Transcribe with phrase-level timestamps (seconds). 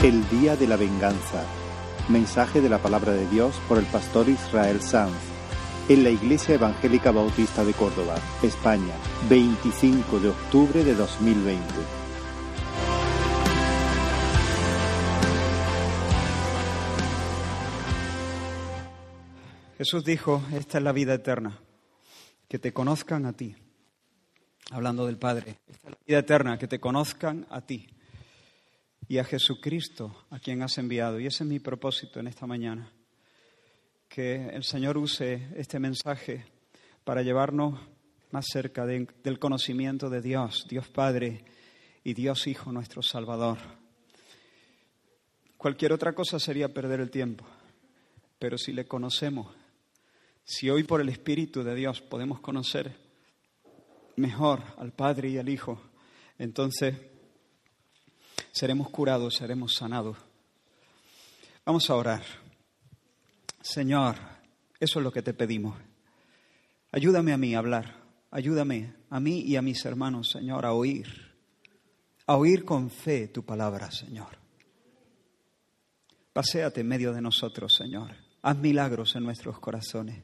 [0.00, 1.44] El Día de la Venganza.
[2.08, 5.16] Mensaje de la Palabra de Dios por el pastor Israel Sanz
[5.88, 8.94] en la Iglesia Evangélica Bautista de Córdoba, España,
[9.28, 11.64] 25 de octubre de 2020.
[19.78, 21.58] Jesús dijo, esta es la vida eterna,
[22.46, 23.56] que te conozcan a ti,
[24.70, 27.88] hablando del Padre, esta es la vida eterna, que te conozcan a ti
[29.08, 31.18] y a Jesucristo, a quien has enviado.
[31.18, 32.92] Y ese es mi propósito en esta mañana,
[34.08, 36.44] que el Señor use este mensaje
[37.04, 37.80] para llevarnos
[38.30, 41.44] más cerca del conocimiento de Dios, Dios Padre
[42.04, 43.58] y Dios Hijo, nuestro Salvador.
[45.56, 47.46] Cualquier otra cosa sería perder el tiempo,
[48.38, 49.54] pero si le conocemos,
[50.44, 52.94] si hoy por el Espíritu de Dios podemos conocer
[54.16, 55.80] mejor al Padre y al Hijo,
[56.38, 56.94] entonces
[58.52, 60.16] seremos curados, seremos sanados.
[61.64, 62.22] Vamos a orar.
[63.60, 64.16] Señor,
[64.80, 65.76] eso es lo que te pedimos.
[66.92, 67.94] Ayúdame a mí a hablar,
[68.30, 71.06] ayúdame a mí y a mis hermanos, Señor, a oír,
[72.26, 74.38] a oír con fe tu palabra, Señor.
[76.32, 78.14] Paséate en medio de nosotros, Señor.
[78.42, 80.22] Haz milagros en nuestros corazones.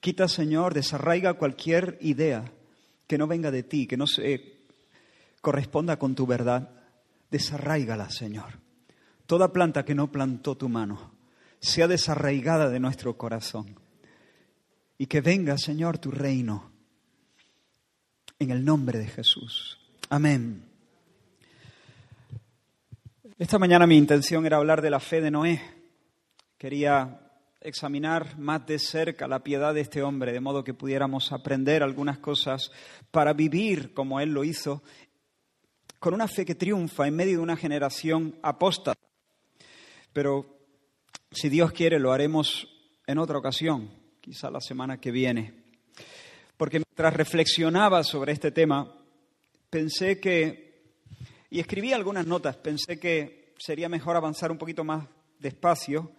[0.00, 2.44] Quita, Señor, desarraiga cualquier idea
[3.06, 4.66] que no venga de ti, que no se
[5.40, 6.83] corresponda con tu verdad
[7.34, 8.60] desarraigala, Señor.
[9.26, 11.10] Toda planta que no plantó tu mano
[11.58, 13.74] sea desarraigada de nuestro corazón.
[14.98, 16.70] Y que venga, Señor, tu reino.
[18.38, 19.80] En el nombre de Jesús.
[20.10, 20.64] Amén.
[23.36, 25.60] Esta mañana mi intención era hablar de la fe de Noé.
[26.56, 27.20] Quería
[27.60, 32.18] examinar más de cerca la piedad de este hombre, de modo que pudiéramos aprender algunas
[32.18, 32.70] cosas
[33.10, 34.84] para vivir como él lo hizo
[36.04, 39.00] con una fe que triunfa en medio de una generación apóstata.
[40.12, 40.58] Pero
[41.30, 42.68] si Dios quiere, lo haremos
[43.06, 43.88] en otra ocasión,
[44.20, 45.64] quizá la semana que viene.
[46.58, 48.94] Porque mientras reflexionaba sobre este tema,
[49.70, 50.92] pensé que,
[51.48, 55.08] y escribí algunas notas, pensé que sería mejor avanzar un poquito más
[55.38, 56.12] despacio.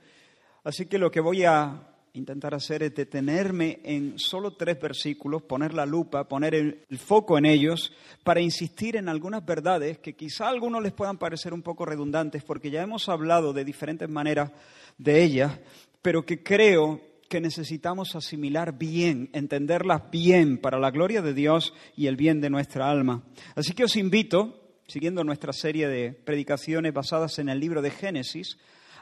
[0.64, 5.74] Así que lo que voy a intentar hacer es detenerme en solo tres versículos, poner
[5.74, 7.92] la lupa, poner el, foco en ellos,
[8.24, 12.44] para insistir en algunas verdades que quizá a algunos les puedan parecer un poco redundantes,
[12.44, 14.52] porque ya hemos hablado de diferentes maneras
[14.98, 15.60] de ellas,
[16.02, 22.08] pero que creo que necesitamos asimilar bien, entenderlas bien para la gloria de Dios y
[22.08, 23.24] el bien de nuestra alma.
[23.56, 28.58] Así que os invito, siguiendo nuestra serie de predicaciones basadas en el libro de Génesis,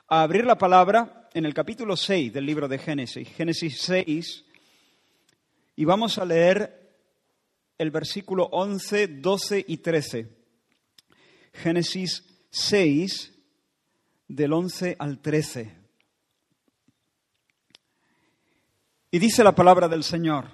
[0.07, 4.45] a abrir la palabra en el capítulo 6 del libro de Génesis, Génesis 6,
[5.75, 6.83] y vamos a leer
[7.77, 10.29] el versículo 11, 12 y 13.
[11.53, 13.33] Génesis 6,
[14.27, 15.75] del 11 al 13.
[19.11, 20.49] Y dice la palabra del Señor.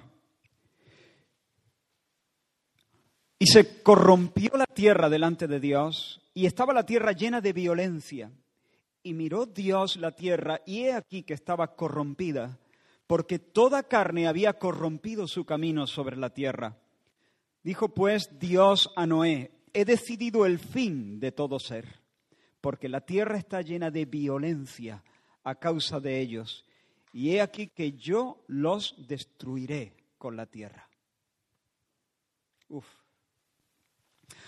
[3.38, 8.30] Y se corrompió la tierra delante de Dios, y estaba la tierra llena de violencia.
[9.02, 12.58] Y miró Dios la tierra, y he aquí que estaba corrompida,
[13.06, 16.76] porque toda carne había corrompido su camino sobre la tierra.
[17.62, 21.86] Dijo pues Dios a Noé, he decidido el fin de todo ser,
[22.60, 25.02] porque la tierra está llena de violencia
[25.44, 26.64] a causa de ellos,
[27.12, 30.88] y he aquí que yo los destruiré con la tierra.
[32.68, 32.86] Uf.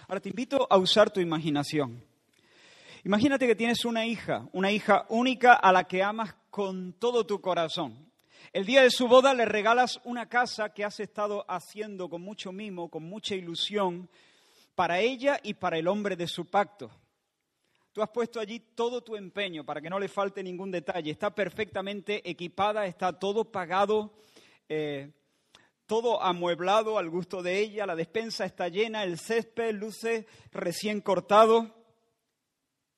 [0.06, 2.04] Ahora te invito a usar tu imaginación.
[3.04, 7.40] Imagínate que tienes una hija, una hija única a la que amas con todo tu
[7.40, 8.12] corazón.
[8.52, 12.52] El día de su boda le regalas una casa que has estado haciendo con mucho
[12.52, 14.08] mimo, con mucha ilusión,
[14.76, 16.92] para ella y para el hombre de su pacto.
[17.92, 21.10] Tú has puesto allí todo tu empeño para que no le falte ningún detalle.
[21.10, 24.14] Está perfectamente equipada, está todo pagado,
[24.68, 25.10] eh,
[25.86, 31.81] todo amueblado al gusto de ella, la despensa está llena, el césped luce recién cortado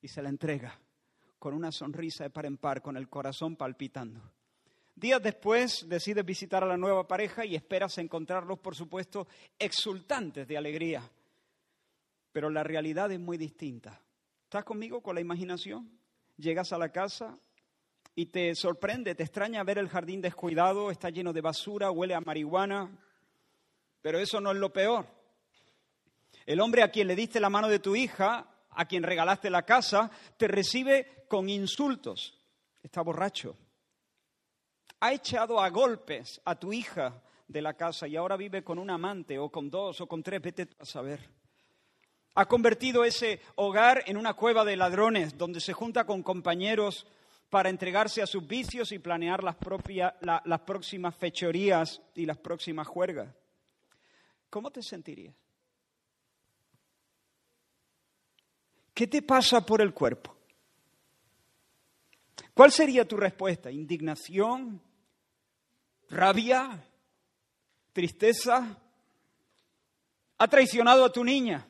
[0.05, 0.79] y se la entrega
[1.39, 4.21] con una sonrisa de par en par, con el corazón palpitando.
[4.95, 10.57] Días después decides visitar a la nueva pareja y esperas encontrarlos, por supuesto, exultantes de
[10.57, 11.01] alegría.
[12.31, 13.99] Pero la realidad es muy distinta.
[14.43, 15.89] ¿Estás conmigo con la imaginación?
[16.37, 17.35] Llegas a la casa
[18.13, 22.21] y te sorprende, te extraña ver el jardín descuidado, está lleno de basura, huele a
[22.21, 22.95] marihuana.
[24.03, 25.07] Pero eso no es lo peor.
[26.45, 29.63] El hombre a quien le diste la mano de tu hija a quien regalaste la
[29.63, 32.37] casa, te recibe con insultos.
[32.81, 33.55] Está borracho.
[34.99, 38.89] Ha echado a golpes a tu hija de la casa y ahora vive con un
[38.89, 41.19] amante o con dos o con tres, vete a saber.
[42.35, 47.05] Ha convertido ese hogar en una cueva de ladrones donde se junta con compañeros
[47.49, 49.55] para entregarse a sus vicios y planear las,
[50.19, 53.33] las próximas fechorías y las próximas juergas.
[54.49, 55.35] ¿Cómo te sentirías?
[58.95, 60.33] ¿Qué te pasa por el cuerpo?
[62.53, 63.69] ¿Cuál sería tu respuesta?
[63.69, 64.81] ¿Indignación?
[66.09, 66.81] ¿Rabia?
[67.91, 68.79] ¿Tristeza?
[70.37, 71.67] ¿Ha traicionado a tu niña?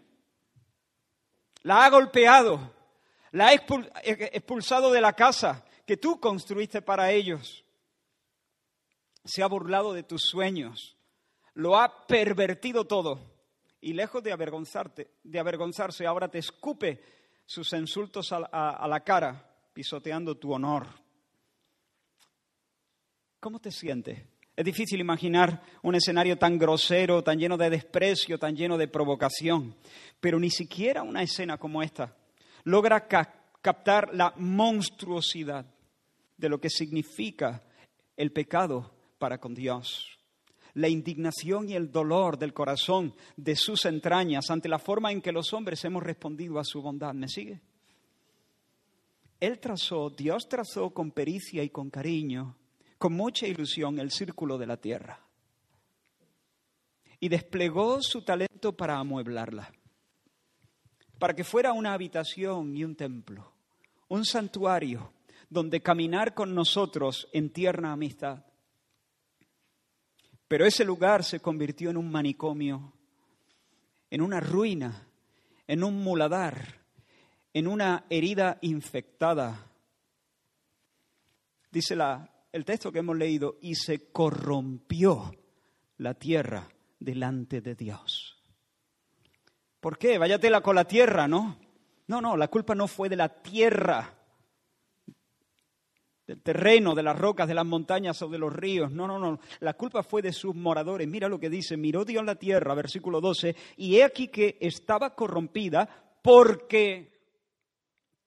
[1.64, 2.72] ¿La ha golpeado?
[3.32, 7.66] ¿La ha expulsado de la casa que tú construiste para ellos?
[9.24, 10.96] ¿Se ha burlado de tus sueños?
[11.56, 13.20] ¿Lo ha pervertido todo?
[13.82, 17.15] Y lejos de avergonzarte, de avergonzarse, ahora te escupe
[17.46, 20.88] sus insultos a la cara pisoteando tu honor.
[23.40, 24.20] ¿Cómo te sientes?
[24.56, 29.76] Es difícil imaginar un escenario tan grosero, tan lleno de desprecio, tan lleno de provocación,
[30.20, 32.16] pero ni siquiera una escena como esta
[32.64, 33.08] logra
[33.62, 35.66] captar la monstruosidad
[36.38, 37.62] de lo que significa
[38.18, 40.15] el pecado para con Dios.
[40.76, 45.32] La indignación y el dolor del corazón de sus entrañas ante la forma en que
[45.32, 47.14] los hombres hemos respondido a su bondad.
[47.14, 47.62] ¿Me sigue?
[49.40, 52.56] Él trazó, Dios trazó con pericia y con cariño,
[52.98, 55.20] con mucha ilusión, el círculo de la tierra.
[57.20, 59.72] Y desplegó su talento para amueblarla,
[61.20, 63.54] para que fuera una habitación y un templo,
[64.08, 65.14] un santuario
[65.50, 68.44] donde caminar con nosotros en tierna amistad.
[70.48, 72.94] Pero ese lugar se convirtió en un manicomio,
[74.10, 75.08] en una ruina,
[75.68, 76.82] en un muladar,
[77.54, 79.72] en una herida infectada.
[81.72, 81.98] Dice
[82.52, 85.34] el texto que hemos leído, y se corrompió
[85.98, 86.70] la tierra
[87.00, 88.38] delante de Dios.
[89.80, 90.18] ¿Por qué?
[90.18, 91.60] Váyatela con la tierra, ¿no?
[92.08, 94.14] No, no, la culpa no fue de la tierra,
[96.28, 98.92] del terreno, de las rocas, de las montañas o de los ríos.
[98.92, 99.40] No, no, no.
[99.60, 101.08] La culpa fue de sus moradores.
[101.08, 105.14] Mira lo que dice, miró Dios la tierra, versículo 12, y he aquí que estaba
[105.14, 107.12] corrompida porque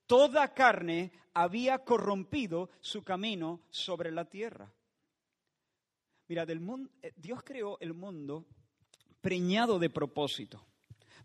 [0.06, 4.72] toda carne había corrompido su camino sobre la tierra.
[6.28, 8.46] Mira, del mundo, eh, Dios creó el mundo
[9.20, 10.64] preñado de propósito.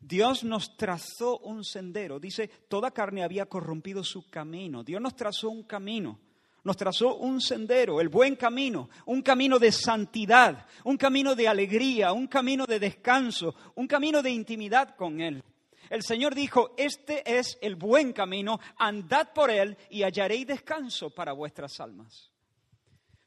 [0.02, 2.20] Dios nos trazó un sendero.
[2.20, 4.84] Dice, toda carne había corrompido su camino.
[4.84, 6.20] Dios nos trazó un camino.
[6.64, 12.14] Nos trazó un sendero, el buen camino, un camino de santidad, un camino de alegría,
[12.14, 15.44] un camino de descanso, un camino de intimidad con Él.
[15.90, 21.34] El Señor dijo, este es el buen camino, andad por él y hallaréis descanso para
[21.34, 22.32] vuestras almas.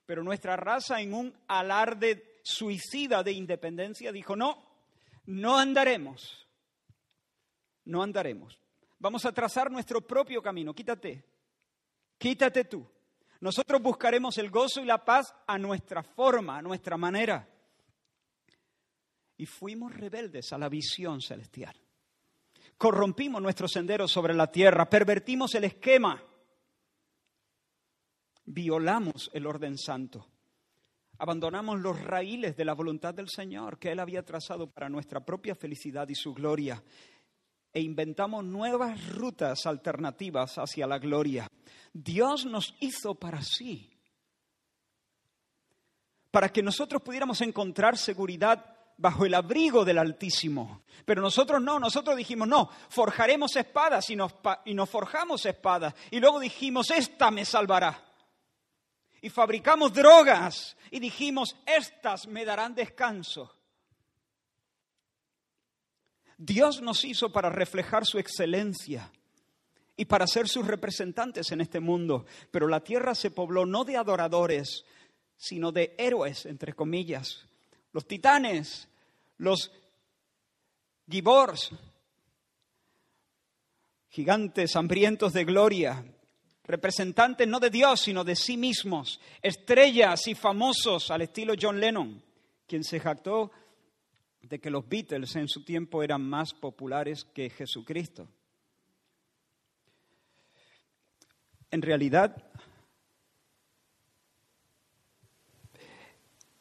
[0.04, 4.64] Pero nuestra raza en un alarde suicida de independencia dijo, no,
[5.26, 6.48] no andaremos,
[7.84, 8.58] no andaremos.
[8.98, 11.22] Vamos a trazar nuestro propio camino, quítate,
[12.18, 12.84] quítate tú.
[13.40, 17.48] Nosotros buscaremos el gozo y la paz a nuestra forma, a nuestra manera.
[19.36, 21.76] Y fuimos rebeldes a la visión celestial.
[22.78, 26.22] Corrompimos nuestro sendero sobre la tierra, pervertimos el esquema,
[28.44, 30.26] violamos el orden santo,
[31.18, 35.54] abandonamos los raíles de la voluntad del Señor que Él había trazado para nuestra propia
[35.54, 36.82] felicidad y su gloria,
[37.76, 41.47] e inventamos nuevas rutas alternativas hacia la gloria.
[41.92, 43.92] Dios nos hizo para sí,
[46.30, 48.64] para que nosotros pudiéramos encontrar seguridad
[48.97, 50.85] bajo el abrigo del Altísimo.
[51.04, 54.33] Pero nosotros no, nosotros dijimos, no, forjaremos espadas y nos,
[54.64, 55.95] y nos forjamos espadas.
[56.11, 58.02] Y luego dijimos, esta me salvará.
[59.21, 63.55] Y fabricamos drogas y dijimos, estas me darán descanso.
[66.38, 69.11] Dios nos hizo para reflejar su excelencia
[69.97, 72.26] y para ser sus representantes en este mundo.
[72.50, 74.85] Pero la tierra se pobló no de adoradores,
[75.37, 77.47] sino de héroes, entre comillas,
[77.93, 78.88] los titanes,
[79.38, 79.71] los
[81.09, 81.71] gibors,
[84.11, 86.05] gigantes hambrientos de gloria,
[86.64, 92.23] representantes no de Dios, sino de sí mismos, estrellas y famosos al estilo John Lennon,
[92.66, 93.50] quien se jactó
[94.43, 98.28] de que los Beatles en su tiempo eran más populares que Jesucristo.
[101.71, 102.47] En realidad,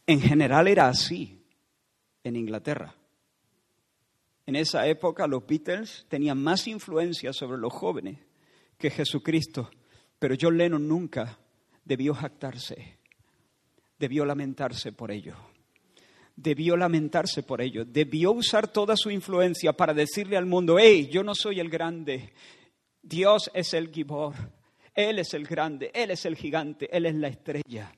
[0.08, 1.44] En general era así
[2.24, 2.94] en Inglaterra.
[4.46, 8.20] En esa época los Beatles tenían más influencia sobre los jóvenes
[8.78, 9.72] que Jesucristo,
[10.20, 11.40] pero John Lennon nunca
[11.84, 13.00] debió jactarse,
[13.98, 15.36] debió lamentarse por ello.
[16.36, 21.24] Debió lamentarse por ello, debió usar toda su influencia para decirle al mundo, hey, yo
[21.24, 22.34] no soy el grande,
[23.02, 24.36] Dios es el Gibor,
[24.94, 27.94] Él es el grande, Él es el gigante, Él es la estrella.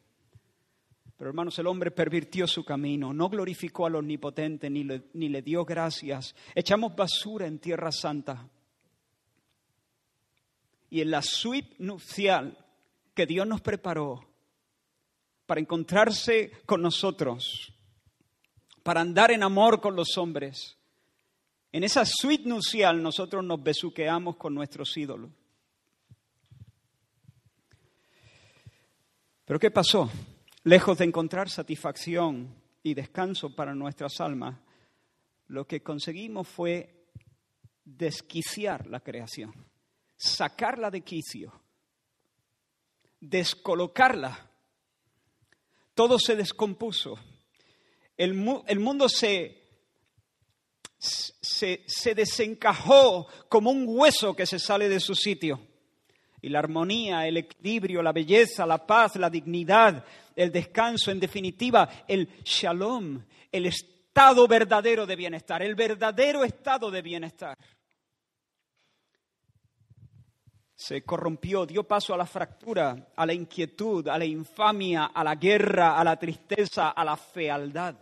[1.17, 5.41] Pero hermanos, el hombre pervirtió su camino, no glorificó al omnipotente ni le, ni le
[5.41, 6.36] dio gracias.
[6.53, 8.48] Echamos basura en tierra santa.
[10.91, 12.56] Y en la suite nupcial
[13.15, 14.24] que Dios nos preparó
[15.48, 17.74] para encontrarse con nosotros,
[18.88, 20.77] para andar en amor con los hombres,
[21.74, 25.29] en esa suite nupcial nosotros nos besuqueamos con nuestros ídolos.
[29.44, 30.10] Pero ¿qué pasó?
[30.63, 34.58] Lejos de encontrar satisfacción y descanso para nuestras almas,
[35.48, 37.10] lo que conseguimos fue
[37.84, 39.53] desquiciar la creación,
[40.15, 41.51] sacarla de quicio,
[43.20, 44.50] descolocarla.
[45.94, 47.20] Todo se descompuso.
[48.18, 49.64] El, mundo se,
[50.98, 55.62] se, se desencajó como un hueso que se sale de su sitio.
[56.42, 60.04] Y la armonía, el equilibrio, la belleza, la paz, la dignidad,
[60.36, 67.02] el descanso, en definitiva, el shalom, el estado verdadero de bienestar, el verdadero estado de
[67.02, 67.58] bienestar.
[70.76, 75.34] Se corrompió, dio paso a la fractura, a la inquietud, a la infamia, a la
[75.34, 77.96] guerra, a la tristeza, a la fealdad.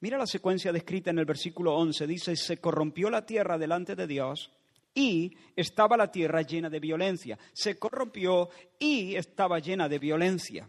[0.00, 2.06] Mira la secuencia descrita en el versículo 11.
[2.06, 4.50] Dice, se corrompió la tierra delante de Dios
[4.94, 7.38] y estaba la tierra llena de violencia.
[7.52, 10.68] Se corrompió y estaba llena de violencia.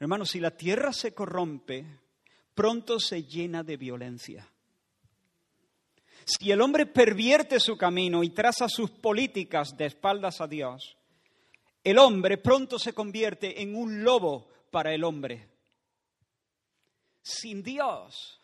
[0.00, 1.84] Hermanos, si la tierra se corrompe,
[2.54, 4.48] pronto se llena de violencia.
[6.24, 10.96] Si el hombre pervierte su camino y traza sus políticas de espaldas a Dios,
[11.82, 15.48] el hombre pronto se convierte en un lobo para el hombre.
[17.28, 18.40] Sin Dios,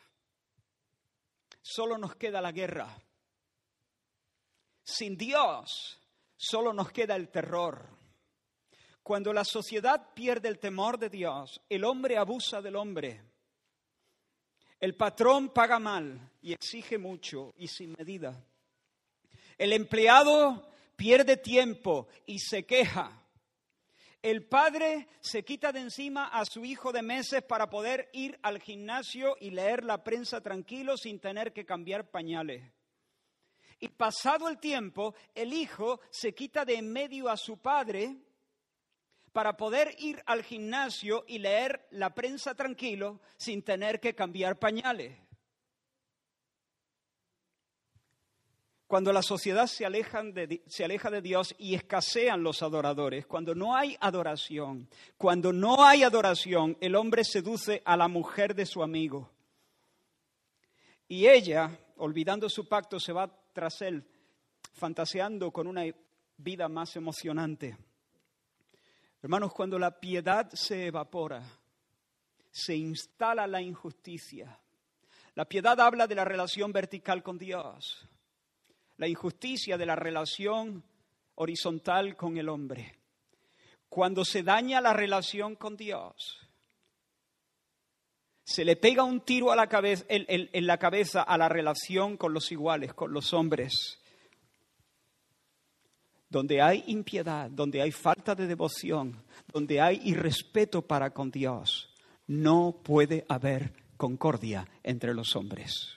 [1.62, 2.94] solo nos queda la guerra.
[4.82, 5.98] Sin Dios,
[6.36, 7.88] solo nos queda el terror.
[9.02, 13.22] Cuando la sociedad pierde el temor de Dios, el hombre abusa del hombre.
[14.78, 18.44] El patrón paga mal y exige mucho y sin medida.
[19.56, 23.23] El empleado pierde tiempo y se queja.
[24.24, 28.58] El padre se quita de encima a su hijo de meses para poder ir al
[28.58, 32.72] gimnasio y leer la prensa tranquilo sin tener que cambiar pañales.
[33.80, 38.16] Y pasado el tiempo, el hijo se quita de en medio a su padre
[39.34, 45.18] para poder ir al gimnasio y leer la prensa tranquilo sin tener que cambiar pañales.
[48.86, 49.86] Cuando la sociedad se,
[50.66, 56.02] se aleja de Dios y escasean los adoradores, cuando no hay adoración, cuando no hay
[56.02, 59.30] adoración, el hombre seduce a la mujer de su amigo.
[61.08, 64.06] Y ella, olvidando su pacto, se va tras él,
[64.74, 65.84] fantaseando con una
[66.36, 67.76] vida más emocionante.
[69.22, 71.42] Hermanos, cuando la piedad se evapora,
[72.50, 74.58] se instala la injusticia.
[75.34, 78.06] La piedad habla de la relación vertical con Dios,
[78.96, 80.84] la injusticia de la relación
[81.36, 82.98] horizontal con el hombre.
[83.88, 86.40] Cuando se daña la relación con Dios,
[88.44, 92.34] se le pega un tiro a la cabeza, en la cabeza a la relación con
[92.34, 94.00] los iguales, con los hombres
[96.34, 99.22] donde hay impiedad, donde hay falta de devoción,
[99.52, 101.94] donde hay irrespeto para con Dios,
[102.26, 105.96] no puede haber concordia entre los hombres.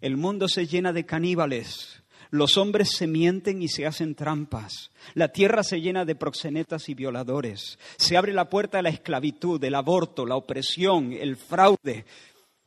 [0.00, 5.28] El mundo se llena de caníbales, los hombres se mienten y se hacen trampas, la
[5.28, 9.74] tierra se llena de proxenetas y violadores, se abre la puerta a la esclavitud, el
[9.74, 12.04] aborto, la opresión, el fraude.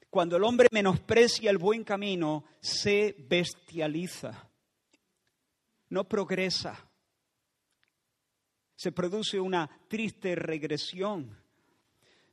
[0.10, 4.52] Cuando el hombre menosprecia el buen camino, se bestializa
[5.92, 6.90] no progresa.
[8.76, 11.38] Se produce una triste regresión.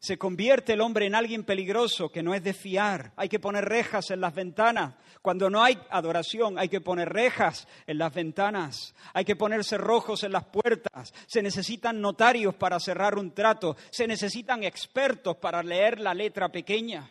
[0.00, 3.12] Se convierte el hombre en alguien peligroso que no es de fiar.
[3.16, 4.94] Hay que poner rejas en las ventanas.
[5.22, 8.94] Cuando no hay adoración, hay que poner rejas en las ventanas.
[9.12, 11.12] Hay que poner cerrojos en las puertas.
[11.26, 13.76] Se necesitan notarios para cerrar un trato.
[13.90, 17.10] Se necesitan expertos para leer la letra pequeña.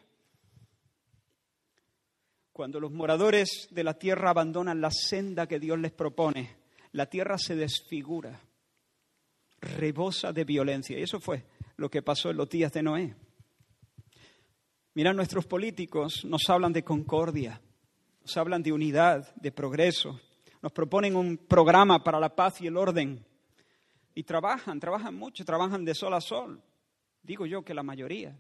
[2.54, 6.56] Cuando los moradores de la tierra abandonan la senda que Dios les propone,
[6.94, 8.40] la tierra se desfigura,
[9.60, 10.98] rebosa de violencia.
[10.98, 11.44] Y eso fue
[11.78, 13.16] lo que pasó en los días de Noé.
[14.94, 17.62] Mira, nuestros políticos nos hablan de concordia,
[18.22, 20.20] nos hablan de unidad, de progreso,
[20.62, 23.24] nos proponen un programa para la paz y el orden.
[24.16, 26.62] Y trabajan, trabajan mucho, trabajan de sol a sol.
[27.22, 28.38] Digo yo que la mayoría.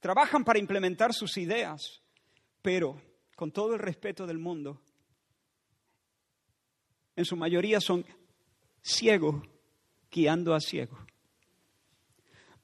[0.00, 2.00] trabajan para implementar sus ideas,
[2.62, 3.00] pero
[3.34, 4.80] con todo el respeto del mundo,
[7.16, 8.06] en su mayoría son
[8.80, 9.42] ciegos
[10.10, 10.98] guiando a ciegos.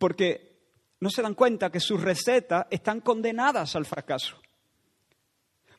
[0.02, 4.36] Porque no se dan cuenta que sus recetas están condenadas al fracaso.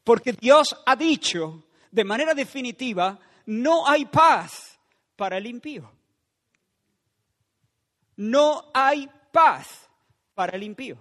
[0.01, 4.79] Porque Dios ha dicho de manera definitiva, no hay paz
[5.17, 5.91] para el impío.
[8.15, 9.89] No hay paz
[10.33, 10.97] para el impío.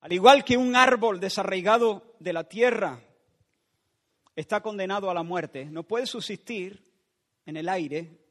[0.00, 3.00] Al igual que un árbol desarraigado de la tierra
[4.34, 6.82] está condenado a la muerte, no puede subsistir
[7.46, 8.23] en el aire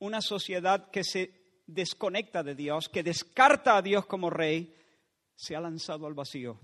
[0.00, 4.74] una sociedad que se desconecta de Dios, que descarta a Dios como rey,
[5.36, 6.58] se ha lanzado al vacío,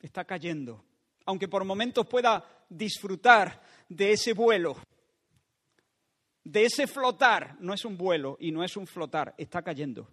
[0.00, 0.84] está cayendo.
[1.26, 4.76] Aunque por momentos pueda disfrutar de ese vuelo,
[6.44, 10.08] de ese flotar, no es un vuelo y no es un flotar, está cayendo.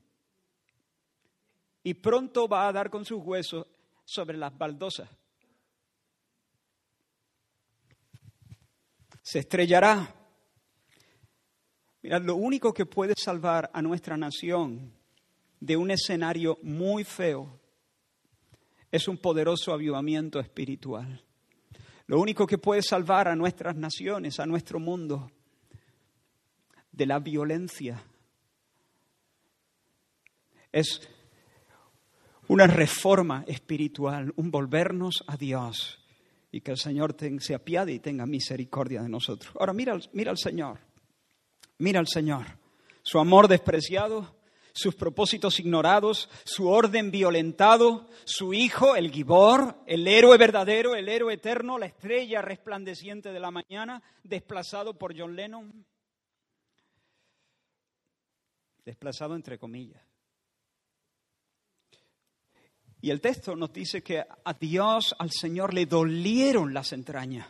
[1.84, 3.66] Y pronto va a dar con sus huesos
[4.04, 5.10] sobre las baldosas.
[9.22, 10.19] Se estrellará
[12.10, 14.92] Mirad, lo único que puede salvar a nuestra nación
[15.60, 17.60] de un escenario muy feo
[18.92, 21.24] es un poderoso avivamiento espiritual.
[22.08, 25.30] Lo único que puede salvar a nuestras naciones, a nuestro mundo,
[26.92, 28.04] de la violencia,
[30.72, 31.08] es
[32.48, 36.04] una reforma espiritual, un volvernos a Dios
[36.52, 39.54] y que el Señor se apiade y tenga misericordia de nosotros.
[39.60, 40.89] Ahora mira, mira al Señor.
[41.80, 42.46] Mira al Señor,
[43.02, 44.36] su amor despreciado,
[44.74, 51.34] sus propósitos ignorados, su orden violentado, su Hijo, el Gibor, el héroe verdadero, el héroe
[51.34, 55.86] eterno, la estrella resplandeciente de la mañana, desplazado por John Lennon.
[58.86, 60.02] Desplazado entre comillas.
[63.02, 67.48] Y el texto nos dice que a Dios, al Señor, le dolieron las entrañas.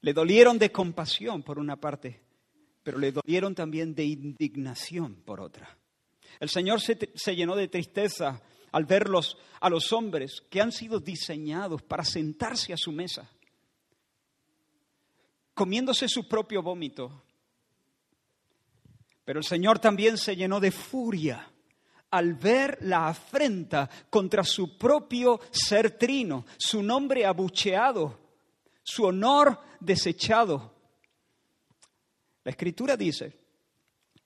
[0.00, 2.23] Le dolieron de compasión, por una parte,
[2.84, 5.76] pero le dolieron también de indignación por otra.
[6.38, 11.82] El Señor se, llenó de tristeza al verlos a los hombres que han sido diseñados
[11.82, 13.28] para sentarse a su mesa,
[15.54, 17.22] comiéndose su propio vómito.
[19.24, 21.50] Pero el Señor también se llenó de furia
[22.10, 28.20] al ver la afrenta contra su propio ser trino, su nombre abucheado,
[28.82, 30.73] su honor desechado.
[32.44, 33.32] La escritura dice,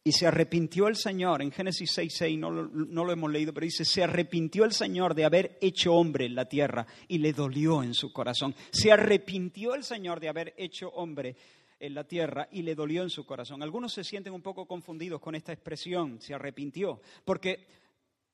[0.05, 3.85] y se arrepintió el Señor, en Génesis 6.6, no, no lo hemos leído, pero dice,
[3.85, 7.95] se arrepintió el Señor de haber hecho hombre en la tierra y le dolió en
[7.95, 8.55] su corazón.
[8.71, 11.37] Se arrepintió el Señor de haber hecho hombre
[11.81, 13.63] en la tierra y le dolió en su corazón.
[13.63, 17.67] Algunos se sienten un poco confundidos con esta expresión, se arrepintió, porque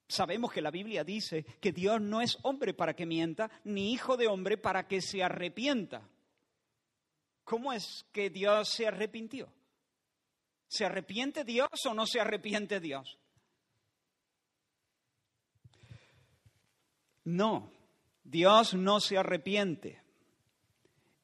[0.08, 4.16] sabemos que la Biblia dice que Dios no es hombre para que mienta, ni hijo
[4.16, 6.08] de hombre para que se arrepienta.
[7.42, 9.52] ¿Cómo es que Dios se arrepintió?
[10.68, 13.18] ¿Se arrepiente Dios o no se arrepiente Dios?
[17.24, 17.70] No,
[18.22, 20.02] Dios no se arrepiente.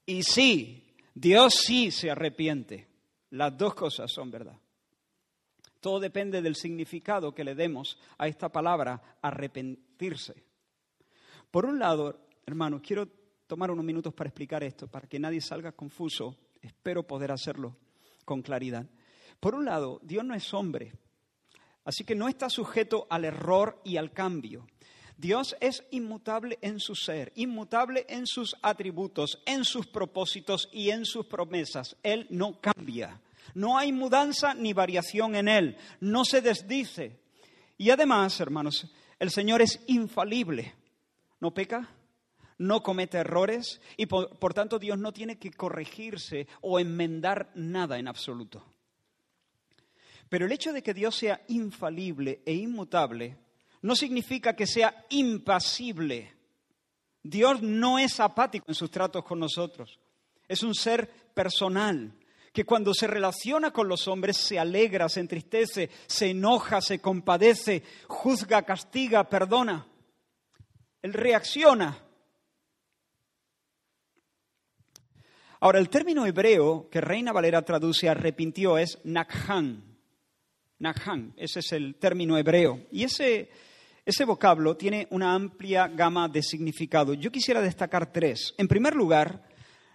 [0.06, 2.88] Y sí, Dios sí se arrepiente.
[3.30, 4.58] Las dos cosas son verdad.
[5.80, 10.34] Todo depende del significado que le demos a esta palabra arrepentirse.
[11.50, 13.08] Por un lado, hermanos, quiero
[13.46, 16.36] tomar unos minutos para explicar esto, para que nadie salga confuso.
[16.60, 17.76] Espero poder hacerlo
[18.24, 18.86] con claridad.
[19.40, 20.92] Por un lado, Dios no es hombre,
[21.84, 24.66] así que no está sujeto al error y al cambio.
[25.16, 31.04] Dios es inmutable en su ser, inmutable en sus atributos, en sus propósitos y en
[31.04, 31.96] sus promesas.
[32.02, 33.20] Él no cambia.
[33.54, 35.76] No hay mudanza ni variación en Él.
[36.00, 37.20] No se desdice.
[37.76, 40.74] Y además, hermanos, el Señor es infalible.
[41.38, 41.90] No peca,
[42.56, 47.98] no comete errores y por, por tanto Dios no tiene que corregirse o enmendar nada
[47.98, 48.64] en absoluto.
[50.30, 53.36] Pero el hecho de que Dios sea infalible e inmutable
[53.82, 56.32] no significa que sea impasible.
[57.20, 59.98] Dios no es apático en sus tratos con nosotros.
[60.46, 62.14] Es un ser personal
[62.52, 67.82] que cuando se relaciona con los hombres se alegra, se entristece, se enoja, se compadece,
[68.06, 69.84] juzga, castiga, perdona.
[71.02, 72.04] Él reacciona.
[75.58, 79.89] Ahora, el término hebreo que Reina Valera traduce arrepintió es nakhan.
[80.80, 82.86] Nakhan, ese es el término hebreo.
[82.90, 83.50] Y ese,
[84.04, 87.14] ese vocablo tiene una amplia gama de significado.
[87.14, 88.54] Yo quisiera destacar tres.
[88.58, 89.46] En primer lugar,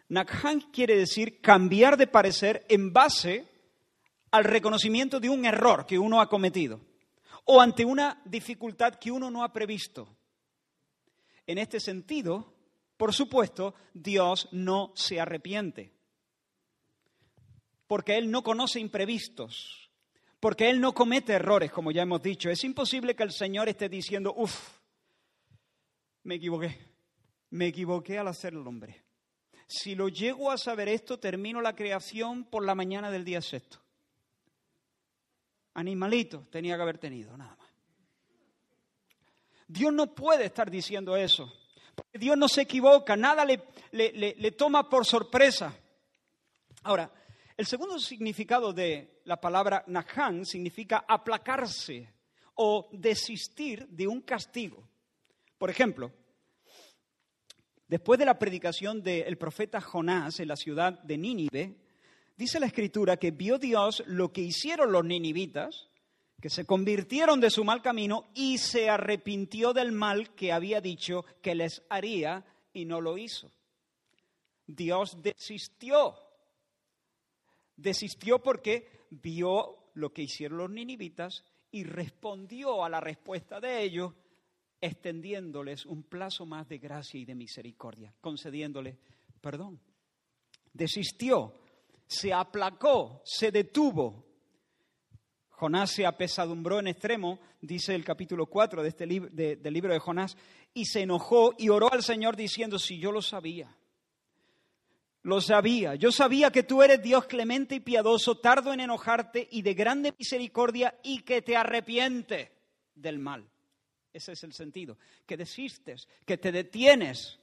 [0.09, 3.47] Nakhan quiere decir cambiar de parecer en base
[4.31, 6.79] al reconocimiento de un error que uno ha cometido
[7.45, 10.07] o ante una dificultad que uno no ha previsto.
[11.47, 12.53] En este sentido,
[12.97, 15.93] por supuesto, Dios no se arrepiente,
[17.87, 19.84] porque Él no conoce imprevistos,
[20.39, 22.49] porque Él no comete errores, como ya hemos dicho.
[22.49, 24.79] Es imposible que el Señor esté diciendo, uff,
[26.23, 26.77] me equivoqué,
[27.51, 29.03] me equivoqué al hacer el hombre.
[29.67, 33.79] Si lo llego a saber esto, termino la creación por la mañana del día sexto.
[35.73, 37.69] Animalito tenía que haber tenido, nada más.
[39.67, 41.51] Dios no puede estar diciendo eso.
[41.95, 45.73] Porque Dios no se equivoca, nada le, le, toma por sorpresa.
[46.83, 47.11] Ahora,
[47.57, 52.13] el segundo significado de la palabra Nahan significa aplacarse
[52.55, 54.87] o desistir de un castigo.
[55.57, 56.11] Por ejemplo,
[57.87, 61.75] después de la predicación del profeta Jonás en la ciudad de Nínive,
[62.35, 65.89] dice la escritura que vio Dios lo que hicieron los ninivitas,
[66.41, 71.23] que se convirtieron de su mal camino y se arrepintió del mal que había dicho
[71.41, 73.49] que les haría y no lo hizo.
[74.67, 76.24] Dios desistió.
[77.75, 84.13] Desistió porque vio lo que hicieron los ninivitas y respondió a la respuesta de ellos
[84.81, 88.97] extendiéndoles un plazo más de gracia y de misericordia, concediéndoles
[89.41, 89.79] perdón.
[90.73, 91.53] Desistió
[92.07, 94.25] se aplacó, se detuvo.
[95.49, 100.35] Jonás se apesadumbró en extremo, dice el capítulo 4 de este del libro de Jonás,
[100.73, 103.75] y se enojó y oró al Señor diciendo, si yo lo sabía,
[105.25, 109.61] lo sabía, yo sabía que tú eres Dios clemente y piadoso, tardo en enojarte y
[109.61, 112.51] de grande misericordia y que te arrepiente
[112.95, 113.45] del mal.
[114.13, 117.39] Ese es el sentido, que desistes, que te detienes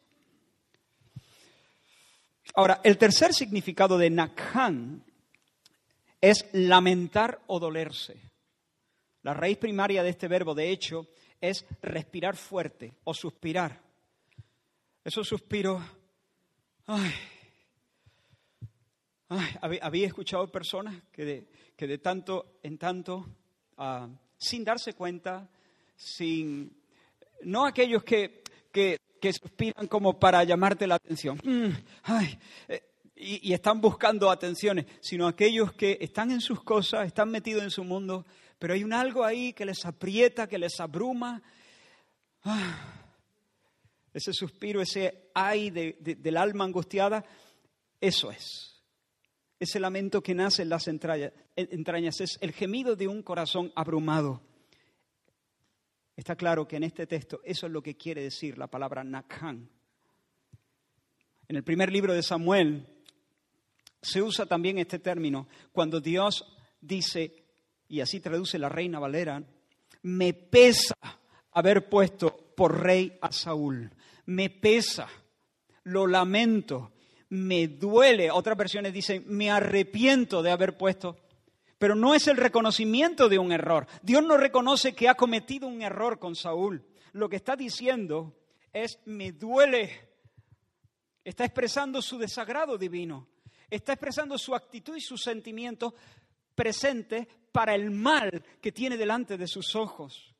[2.54, 5.04] Ahora, el tercer significado de Nakhan
[6.20, 8.16] es lamentar o dolerse.
[9.22, 11.08] La raíz primaria de este verbo, de hecho,
[11.40, 13.80] es respirar fuerte o suspirar.
[15.04, 15.82] Esos suspiros,
[16.86, 17.12] ay,
[19.60, 23.26] había escuchado personas que de, que de tanto en tanto,
[23.78, 25.48] ah, sin darse cuenta,
[25.96, 26.76] sin,
[27.42, 28.42] no aquellos que,
[28.72, 31.40] que que suspiran como para llamarte la atención.
[31.44, 31.68] Mm,
[32.68, 32.82] eh,
[33.14, 37.84] y, están buscando atenciones, sino aquellos que están en sus cosas, están metidos en su
[37.84, 38.26] mundo,
[38.58, 41.40] pero hay un algo ahí que les aprieta, que les abruma.
[42.42, 43.04] Ah,
[44.12, 47.24] ese suspiro, ese ay del alma angustiada,
[48.00, 48.71] eso es.
[49.62, 54.42] Ese lamento que nace en las entrañas es el gemido de un corazón abrumado.
[56.16, 59.70] Está claro que en este texto eso es lo que quiere decir la palabra Nakhan.
[61.46, 62.88] En el primer libro de Samuel
[64.02, 66.44] se usa también este término cuando Dios
[66.80, 67.44] dice,
[67.86, 69.44] y así traduce la reina Valera,
[70.02, 70.96] me pesa
[71.52, 73.92] haber puesto por rey a Saúl.
[74.26, 75.06] Me pesa,
[75.84, 76.90] lo lamento,
[77.32, 78.30] me duele.
[78.30, 81.16] Otras versiones dicen, me arrepiento de haber puesto
[81.78, 83.88] pero no es el reconocimiento de un error.
[84.02, 86.86] Dios no reconoce que ha cometido un error con Saúl.
[87.10, 88.36] Lo que está diciendo
[88.72, 90.08] es, me duele.
[91.24, 93.26] Está expresando su desagrado divino.
[93.68, 95.94] Está expresando su actitud y sus sentimientos
[96.54, 100.31] presentes para el mal que tiene delante de sus ojos.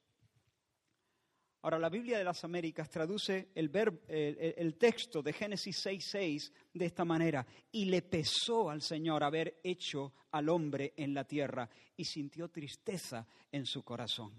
[1.62, 3.70] Ahora, la Biblia de las Américas traduce el,
[4.08, 7.46] el, texto de Génesis 6.6 de esta manera.
[7.70, 13.24] Y le pesó al Señor haber hecho al hombre en la tierra y sintió tristeza
[13.52, 14.32] en su corazón.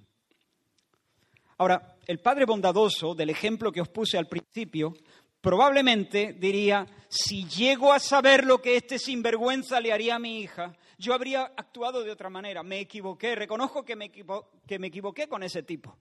[1.59, 4.93] Ahora, el Padre bondadoso del ejemplo que os puse al principio,
[5.39, 10.75] probablemente diría, si llego a saber lo que este sinvergüenza le haría a mi hija,
[10.97, 12.63] yo habría actuado de otra manera.
[12.63, 15.97] Me equivoqué, reconozco que me, que me equivoqué con ese tipo.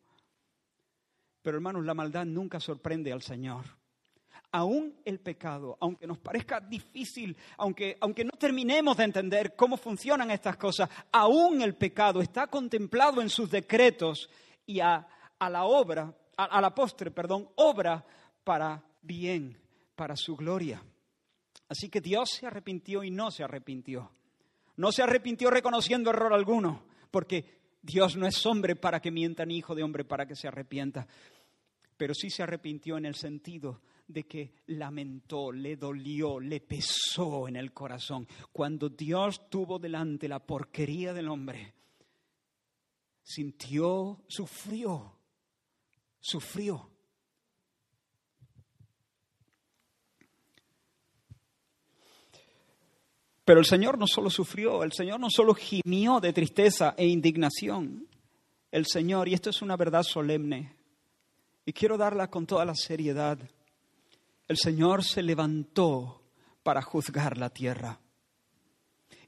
[1.42, 3.64] Pero hermanos, la maldad nunca sorprende al Señor.
[4.52, 10.30] Aún el pecado, aunque nos parezca difícil, aunque, aunque no terminemos de entender cómo funcionan
[10.30, 14.28] estas cosas, aún el pecado está contemplado en sus decretos
[14.66, 15.06] y a,
[15.40, 18.04] la obra, a, la postre, perdón, obra
[18.44, 19.58] para bien,
[19.96, 20.82] para su gloria.
[21.68, 24.12] Así que Dios se arrepintió y no se arrepintió.
[24.76, 29.58] No se arrepintió reconociendo error alguno, porque Dios no es hombre para que mienta ni
[29.58, 31.06] hijo de hombre para que se arrepienta.
[31.96, 37.56] Pero sí se arrepintió en el sentido de que lamentó, le dolió, le pesó en
[37.56, 38.28] el corazón.
[38.52, 41.74] Cuando Dios tuvo delante la porquería del hombre,
[43.22, 45.18] sintió, sufrió,
[46.20, 46.91] sufrió.
[53.52, 58.08] Pero el Señor no solo sufrió, el Señor no solo gimió de tristeza e indignación,
[58.70, 60.74] el Señor, y esto es una verdad solemne,
[61.66, 63.38] y quiero darla con toda la seriedad,
[64.48, 66.22] el Señor se levantó
[66.62, 68.00] para juzgar la tierra.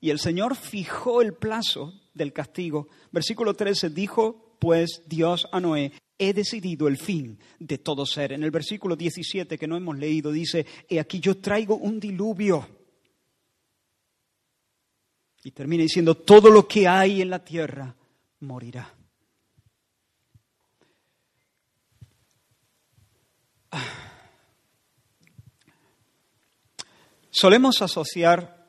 [0.00, 2.88] Y el Señor fijó el plazo del castigo.
[3.12, 8.32] Versículo 13 dijo, pues Dios a Noé, he decidido el fin de todo ser.
[8.32, 12.83] En el versículo 17 que no hemos leído dice, he aquí yo traigo un diluvio.
[15.44, 17.94] Y termina diciendo, todo lo que hay en la tierra
[18.40, 18.92] morirá.
[27.30, 28.64] Solemos asociar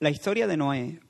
[0.00, 1.00] la historia de Noé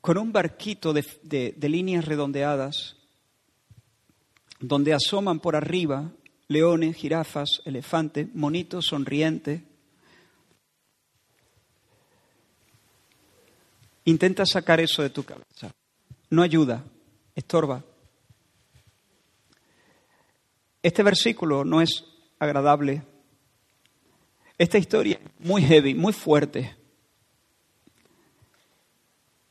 [0.00, 2.96] con un barquito de, líneas redondeadas
[4.58, 6.12] donde asoman por arriba
[6.48, 9.62] leones, jirafas, elefantes, monitos sonrientes.
[14.08, 15.70] Intenta sacar eso de tu cabeza.
[16.30, 16.82] No ayuda,
[17.34, 17.84] estorba.
[20.82, 22.06] Este versículo no es
[22.38, 23.02] agradable.
[24.56, 26.74] Esta historia es muy heavy, muy fuerte.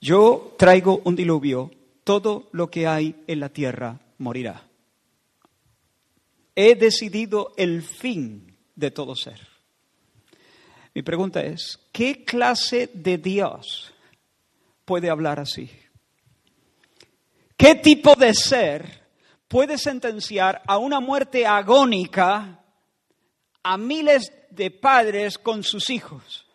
[0.02, 1.70] Yo traigo un diluvio,
[2.04, 4.68] todo lo que hay en la tierra morirá.
[6.56, 9.40] He decidido el fin de todo ser.
[10.96, 13.94] Mi pregunta es, ¿qué clase de Dios
[14.88, 15.70] puede hablar así?
[17.58, 19.06] ¿Qué tipo de ser
[19.50, 22.64] puede sentenciar a una muerte agónica
[23.64, 26.48] a miles de padres con sus hijos?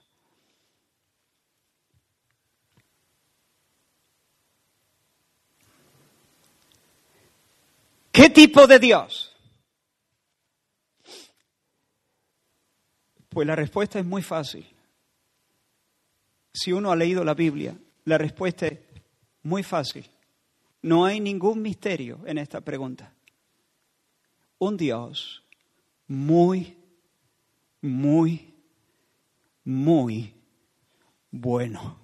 [8.11, 9.37] ¿Qué tipo de Dios?
[13.29, 14.67] Pues la respuesta es muy fácil.
[16.55, 18.79] Si uno ha leído la Biblia, la respuesta es
[19.43, 20.09] muy fácil.
[20.83, 23.13] No hay ningún misterio en esta pregunta.
[24.59, 25.43] Un Dios
[26.07, 26.77] muy,
[27.81, 28.55] muy,
[29.65, 30.35] muy
[31.31, 31.99] bueno.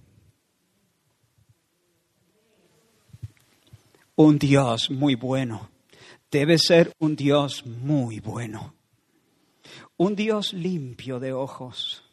[4.14, 5.68] Un Dios muy bueno
[6.30, 8.74] debe ser un Dios muy bueno,
[9.96, 12.04] un Dios limpio de ojos,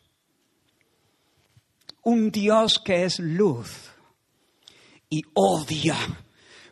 [2.06, 3.92] un Dios que es luz
[5.10, 5.98] y odia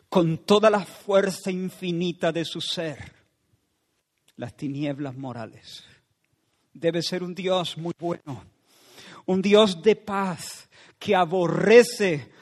[0.08, 3.12] con toda la fuerza infinita de su ser
[4.36, 5.84] las tinieblas morales.
[6.72, 8.44] Debe ser un Dios muy bueno,
[9.26, 10.68] un Dios de paz
[10.98, 12.32] que aborrece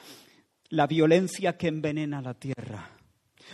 [0.69, 2.93] la violencia que envenena la tierra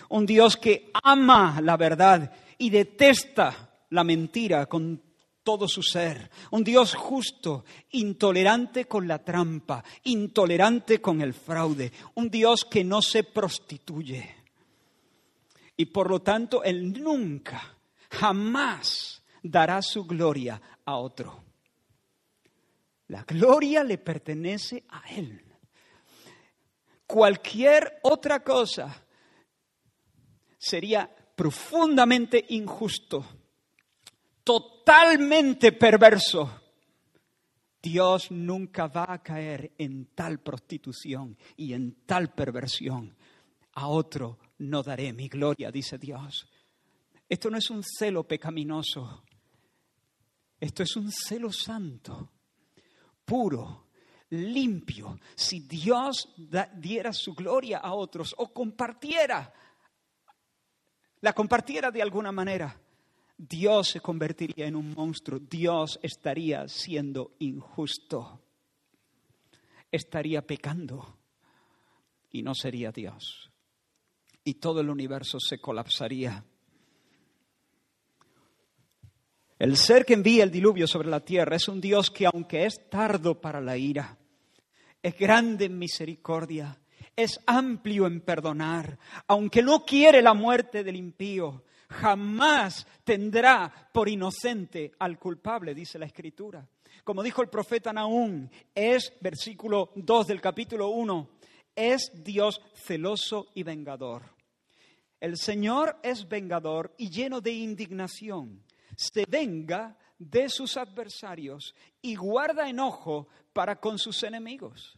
[0.10, 5.02] un Dios que ama la verdad y detesta la mentira con
[5.44, 12.30] todo su ser, un Dios justo, intolerante con la trampa, intolerante con el fraude, un
[12.30, 14.36] Dios que no se prostituye.
[15.76, 17.78] Y por lo tanto, Él nunca,
[18.10, 21.44] jamás dará su gloria a otro.
[23.08, 25.44] La gloria le pertenece a Él.
[27.08, 29.04] Cualquier otra cosa
[30.60, 33.26] sería profundamente injusto,
[34.90, 36.62] totalmente perverso.
[37.80, 43.16] Dios nunca va a caer en tal prostitución y en tal perversión.
[43.74, 46.50] A otro no daré mi gloria, dice Dios.
[47.30, 49.24] Esto no es un celo pecaminoso,
[50.60, 52.32] esto es un celo santo,
[53.24, 53.90] puro,
[54.32, 55.20] limpio.
[55.36, 56.34] Si Dios
[56.78, 59.54] diera su gloria a otros o compartiera
[61.22, 62.76] la compartiera de alguna manera,
[63.42, 68.42] Dios se convertiría en un monstruo, Dios estaría siendo injusto,
[69.90, 71.18] estaría pecando
[72.32, 73.50] y no sería Dios.
[74.44, 76.44] Y todo el universo se colapsaría.
[79.58, 82.90] El ser que envía el diluvio sobre la tierra es un Dios que aunque es
[82.90, 84.18] tardo para la ira,
[85.02, 86.78] es grande en misericordia
[87.16, 88.98] es amplio en perdonar.
[89.28, 96.06] Aunque no quiere la muerte del impío, jamás tendrá por inocente al culpable, dice la
[96.06, 96.68] Escritura.
[97.04, 101.30] Como dijo el profeta Naúm, es, versículo 2 del capítulo 1,
[101.76, 104.36] es Dios celoso y vengador.
[105.20, 108.64] El Señor es vengador y lleno de indignación.
[108.96, 114.98] Se venga de sus adversarios y guarda enojo para con sus enemigos.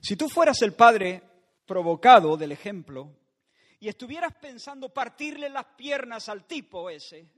[0.00, 1.22] Si tú fueras el padre
[1.66, 3.10] provocado del ejemplo
[3.80, 7.28] y estuvieras pensando partirle las piernas al tipo ese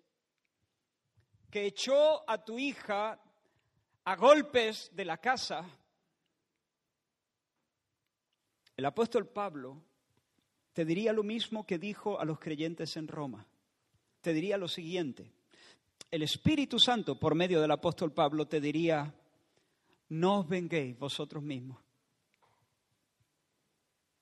[1.51, 3.21] que echó a tu hija
[4.05, 5.65] a golpes de la casa
[8.77, 9.83] El apóstol Pablo
[10.73, 13.47] te diría lo mismo que dijo a los creyentes en Roma.
[14.21, 15.31] Te diría lo siguiente.
[16.11, 19.15] El Espíritu Santo, por medio del apóstol Pablo, te diría,
[20.09, 21.84] no os venguéis vosotros mismos.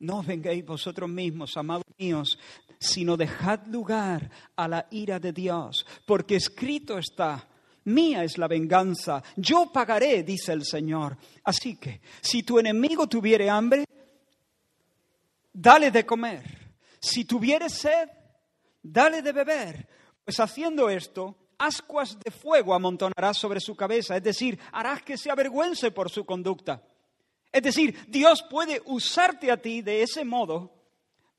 [0.03, 0.27] No os
[0.67, 2.37] vosotros mismos, amados míos,
[2.81, 7.49] sino dejad lugar a la ira de Dios, porque escrito está,
[7.85, 11.17] mía es la venganza, yo pagaré, dice el Señor.
[11.45, 13.85] Así que, si tu enemigo tuviere hambre,
[15.53, 16.75] dale de comer.
[17.01, 18.09] Si tuviere sed,
[18.83, 19.89] dale de beber.
[20.25, 25.31] Pues haciendo esto, ascuas de fuego amontonarás sobre su cabeza, es decir, harás que se
[25.31, 26.83] avergüence por su conducta.
[27.53, 30.73] Es decir, Dios puede usarte a ti de ese modo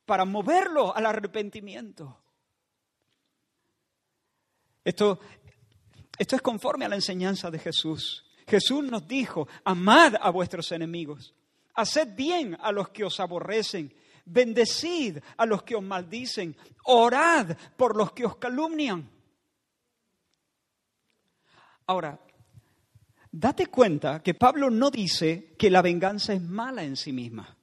[0.06, 2.20] para moverlo al arrepentimiento.
[4.84, 5.20] Esto,
[6.18, 8.26] esto es conforme a la enseñanza de Jesús.
[8.48, 11.34] Jesús nos dijo, amad a vuestros enemigos,
[11.74, 13.94] haced bien a los que os aborrecen,
[14.26, 19.10] bendecid a los que os maldicen, orad por los que os calumnian.
[21.88, 22.20] Ahora,
[23.34, 27.58] date cuenta que Pablo no dice que la venganza es mala en sí misma.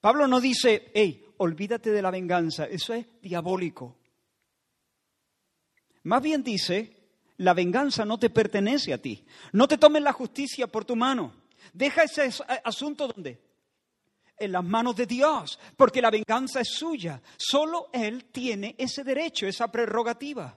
[0.00, 3.98] Pablo no dice, hey, olvídate de la venganza, eso es diabólico.
[6.04, 7.08] Más bien dice,
[7.38, 9.26] la venganza no te pertenece a ti.
[9.52, 11.34] No te tomes la justicia por tu mano.
[11.72, 12.30] Deja ese
[12.62, 13.44] asunto donde?
[14.38, 17.20] En las manos de Dios, porque la venganza es suya.
[17.36, 20.56] Solo Él tiene ese derecho, esa prerrogativa.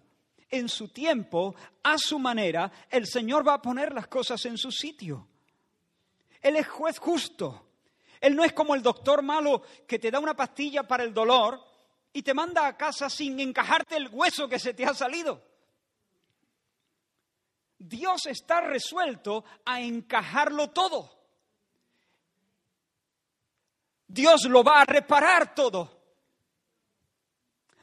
[0.49, 4.71] En su tiempo, a su manera, el Señor va a poner las cosas en su
[4.71, 5.27] sitio.
[6.41, 7.67] Él es juez justo.
[8.19, 11.63] Él no es como el doctor malo que te da una pastilla para el dolor
[12.12, 15.41] y te manda a casa sin encajarte el hueso que se te ha salido.
[17.77, 21.17] Dios está resuelto a encajarlo todo.
[24.05, 25.97] Dios lo va a reparar todo.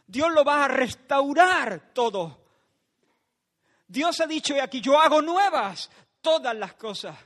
[0.07, 2.46] Dios lo va a restaurar todo.
[3.89, 7.17] Dios ha dicho, y aquí yo hago nuevas todas las cosas.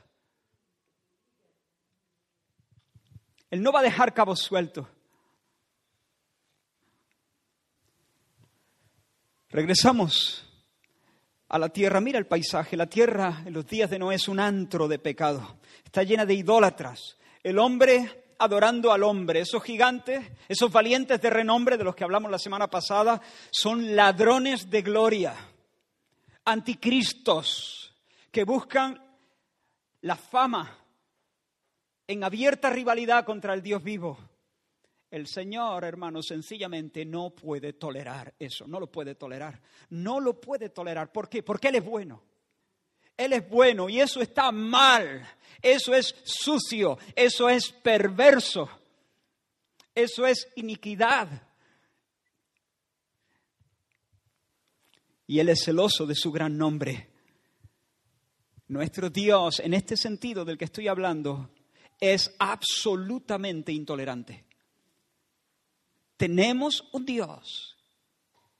[3.49, 4.87] Él no va a dejar cabos sueltos.
[9.49, 10.47] Regresamos
[11.49, 11.99] a la tierra.
[11.99, 12.77] Mira el paisaje.
[12.77, 15.57] La tierra en los días de Noé es un antro de pecado.
[15.83, 17.17] Está llena de idólatras.
[17.43, 19.41] El hombre adorando al hombre.
[19.41, 23.21] Esos gigantes, esos valientes de renombre de los que hablamos la semana pasada,
[23.51, 25.35] son ladrones de gloria,
[26.45, 27.93] anticristos,
[28.31, 29.01] que buscan
[30.01, 30.77] la fama
[32.07, 34.17] en abierta rivalidad contra el Dios vivo.
[35.09, 39.61] El Señor, hermano, sencillamente no puede tolerar eso, no lo puede tolerar.
[39.89, 41.11] No lo puede tolerar.
[41.11, 41.43] ¿Por qué?
[41.43, 42.23] Porque Él es bueno.
[43.17, 45.27] Él es bueno y eso está mal.
[45.61, 48.69] Eso es sucio, eso es perverso,
[49.93, 51.27] eso es iniquidad.
[55.31, 57.09] Y Él es celoso de su gran nombre.
[58.67, 61.51] Nuestro Dios, en este sentido del que estoy hablando,
[62.01, 64.43] es absolutamente intolerante.
[66.17, 67.77] Tenemos un Dios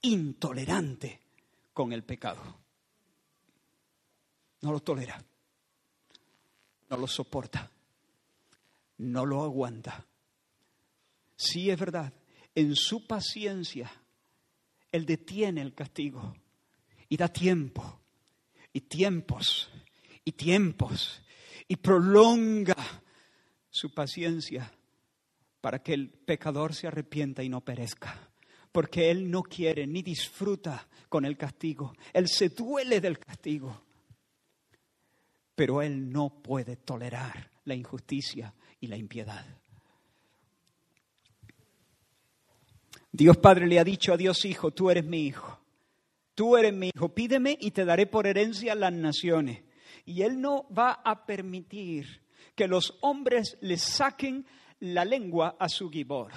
[0.00, 1.20] intolerante
[1.74, 2.40] con el pecado.
[4.62, 5.22] No lo tolera,
[6.88, 7.70] no lo soporta,
[8.96, 10.06] no lo aguanta.
[11.36, 12.14] Sí es verdad,
[12.54, 13.92] en su paciencia,
[14.90, 16.34] Él detiene el castigo
[17.12, 18.00] y da tiempo,
[18.72, 19.68] y tiempos,
[20.24, 21.20] y tiempos,
[21.68, 22.74] y prolonga
[23.68, 24.72] su paciencia
[25.60, 28.30] para que el pecador se arrepienta y no perezca.
[28.72, 31.92] Porque Él no quiere ni disfruta con el castigo.
[32.14, 33.82] Él se duele del castigo.
[35.54, 39.44] Pero Él no puede tolerar la injusticia y la impiedad.
[43.10, 45.61] Dios Padre le ha dicho a Dios Hijo, tú eres mi hijo.
[46.34, 49.62] Tú eres mi hijo, pídeme y te daré por herencia las naciones.
[50.04, 52.22] Y Él no va a permitir
[52.54, 54.46] que los hombres le saquen
[54.80, 56.32] la lengua a su gibor.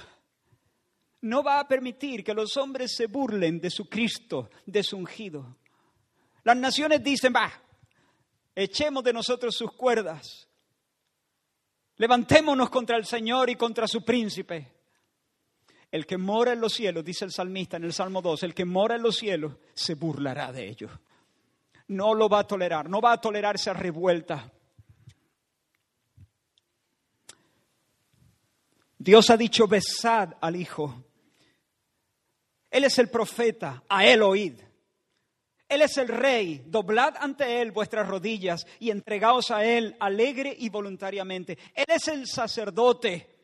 [1.21, 5.57] No va a permitir que los hombres se burlen de su Cristo, de su ungido.
[6.43, 7.51] Las naciones dicen, va,
[8.53, 10.47] echemos de nosotros sus cuerdas,
[11.97, 14.74] levantémonos contra el Señor y contra su príncipe.
[15.95, 18.65] El que mora en los cielos, dice el salmista en el Salmo 2, el que
[18.65, 20.91] mora en los cielos se burlará de ellos.
[21.87, 24.51] No lo va a tolerar, no va a tolerar esa revuelta.
[28.97, 31.01] Dios ha dicho, besad al Hijo.
[32.69, 34.59] Él es el profeta, a él oíd.
[35.69, 40.67] Él es el rey, doblad ante Él vuestras rodillas y entregaos a Él alegre y
[40.67, 41.57] voluntariamente.
[41.73, 43.34] Él es el sacerdote.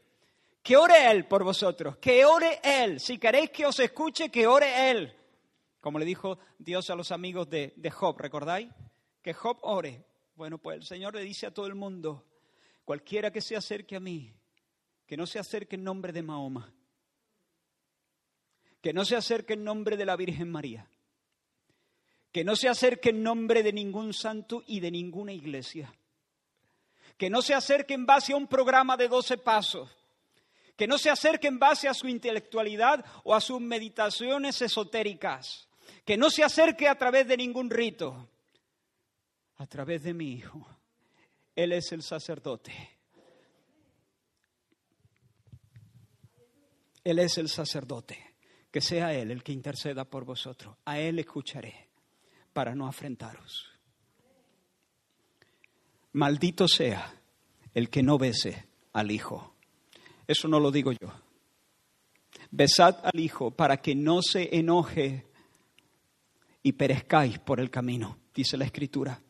[0.61, 2.99] Que ore Él por vosotros, que ore Él.
[2.99, 5.15] Si queréis que os escuche, que ore Él.
[5.79, 8.69] Como le dijo Dios a los amigos de, Job, ¿recordáis?
[9.21, 10.05] Que Job ore.
[10.35, 12.25] Bueno, pues el Señor le dice a todo el mundo,
[12.85, 14.33] cualquiera que se acerque a mí,
[15.05, 16.73] que no se acerque en nombre de Mahoma,
[18.81, 20.87] que no se acerque en nombre de la Virgen María
[22.31, 25.93] que no se acerque en nombre de ningún santo y de ninguna iglesia,
[27.17, 29.89] que no se acerque en base a un programa de doce pasos,
[30.75, 35.67] que no se acerque en base a su intelectualidad o a sus meditaciones esotéricas,
[36.05, 38.29] que no se acerque a través de ningún rito,
[39.57, 40.67] a través de mi Hijo.
[41.55, 42.73] Él es el sacerdote.
[47.03, 48.17] Él es el sacerdote.
[48.71, 50.77] Que sea Él el que interceda por vosotros.
[50.85, 51.89] A Él escucharé
[52.53, 53.69] para no afrentaros.
[56.13, 57.21] Maldito sea
[57.73, 59.50] el que no bese al Hijo.
[60.27, 61.11] Eso no lo digo yo.
[62.51, 65.27] Besad al Hijo para que no se enoje
[66.63, 69.21] y perezcáis por el camino, dice la Escritura.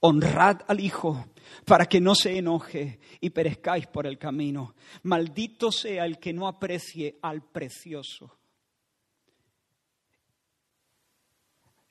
[0.00, 1.26] Honrad al Hijo
[1.64, 4.74] para que no se enoje y perezcáis por el camino.
[5.02, 8.38] Maldito sea el que no aprecie al precioso.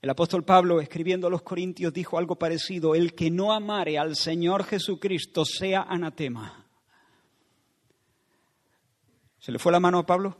[0.01, 4.17] El apóstol Pablo, escribiendo a los Corintios, dijo algo parecido, el que no amare al
[4.17, 6.62] Señor Jesucristo sea anatema.
[9.43, 10.37] ¿Se le fue la mano a Pablo?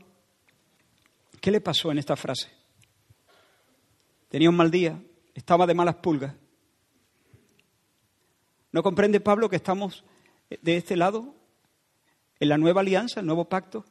[1.38, 2.48] ¿Qué le pasó en esta frase?
[4.30, 4.98] Tenía un mal día,
[5.34, 6.34] estaba de malas pulgas.
[8.72, 10.04] ¿No comprende Pablo que estamos
[10.48, 11.34] de este lado,
[12.40, 13.84] en la nueva alianza, el nuevo pacto?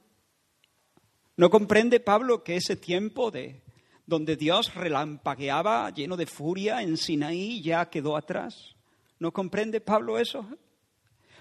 [1.37, 3.61] ¿No comprende Pablo que ese tiempo de
[4.07, 8.75] donde Dios relampagueaba lleno de furia en Sinaí, ya quedó atrás.
[9.19, 10.43] ¿No comprende Pablo eso?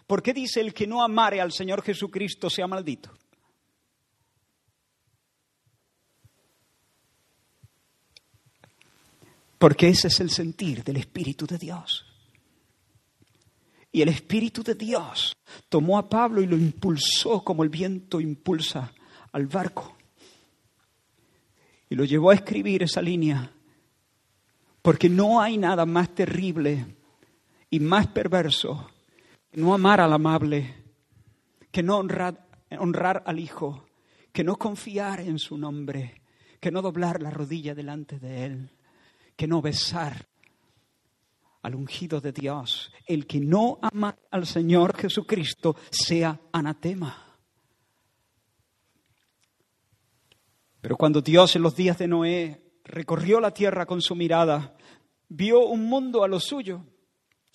[0.07, 3.13] ¿Por qué dice el que no amare al Señor Jesucristo sea maldito?
[9.63, 12.05] Porque ese es el sentir del Espíritu de Dios.
[13.93, 15.37] Y el Espíritu de Dios
[15.69, 18.93] tomó a Pablo y lo impulsó como el viento impulsa
[19.31, 19.97] al barco.
[21.89, 23.53] Y lo llevó a escribir esa línea,
[24.83, 26.97] porque no hay nada más terrible
[27.71, 28.91] y más perverso
[29.49, 30.75] que no amar al amable,
[31.71, 32.49] que no honrar,
[32.81, 33.87] honrar al Hijo,
[34.33, 36.21] que no confiar en su nombre,
[36.59, 38.71] que no doblar la rodilla delante de Él,
[39.37, 40.29] que no besar
[41.63, 42.93] al ungido de Dios.
[43.07, 47.33] El que no ama al Señor Jesucristo sea anatema.
[50.81, 54.77] Pero cuando Dios en los días de Noé recorrió la tierra con su mirada,
[55.29, 56.85] vio un mundo a lo suyo,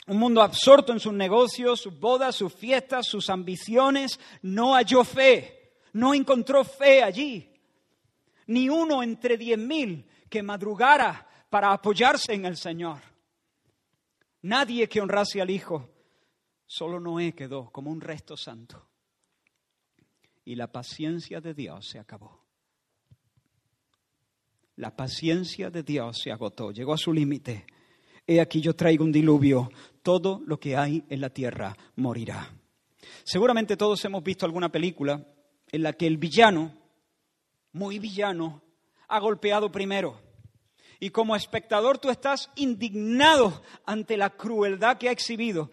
[0.07, 5.73] un mundo absorto en sus negocios, sus bodas, sus fiestas, sus ambiciones, no halló fe,
[5.91, 7.51] no encontró fe allí,
[8.47, 12.99] ni uno entre diez mil que madrugara para apoyarse en el Señor.
[14.41, 15.89] Nadie que honrase al Hijo,
[16.65, 18.87] solo Noé quedó como un resto santo.
[20.45, 22.45] Y la paciencia de Dios se acabó.
[24.75, 27.65] La paciencia de Dios se agotó, llegó a su límite.
[28.27, 29.69] He aquí yo traigo un diluvio,
[30.03, 32.53] todo lo que hay en la tierra morirá.
[33.23, 35.25] Seguramente todos hemos visto alguna película
[35.71, 36.73] en la que el villano,
[37.71, 38.61] muy villano,
[39.07, 40.26] ha golpeado primero.
[40.99, 45.71] Y como espectador tú estás indignado ante la crueldad que ha exhibido.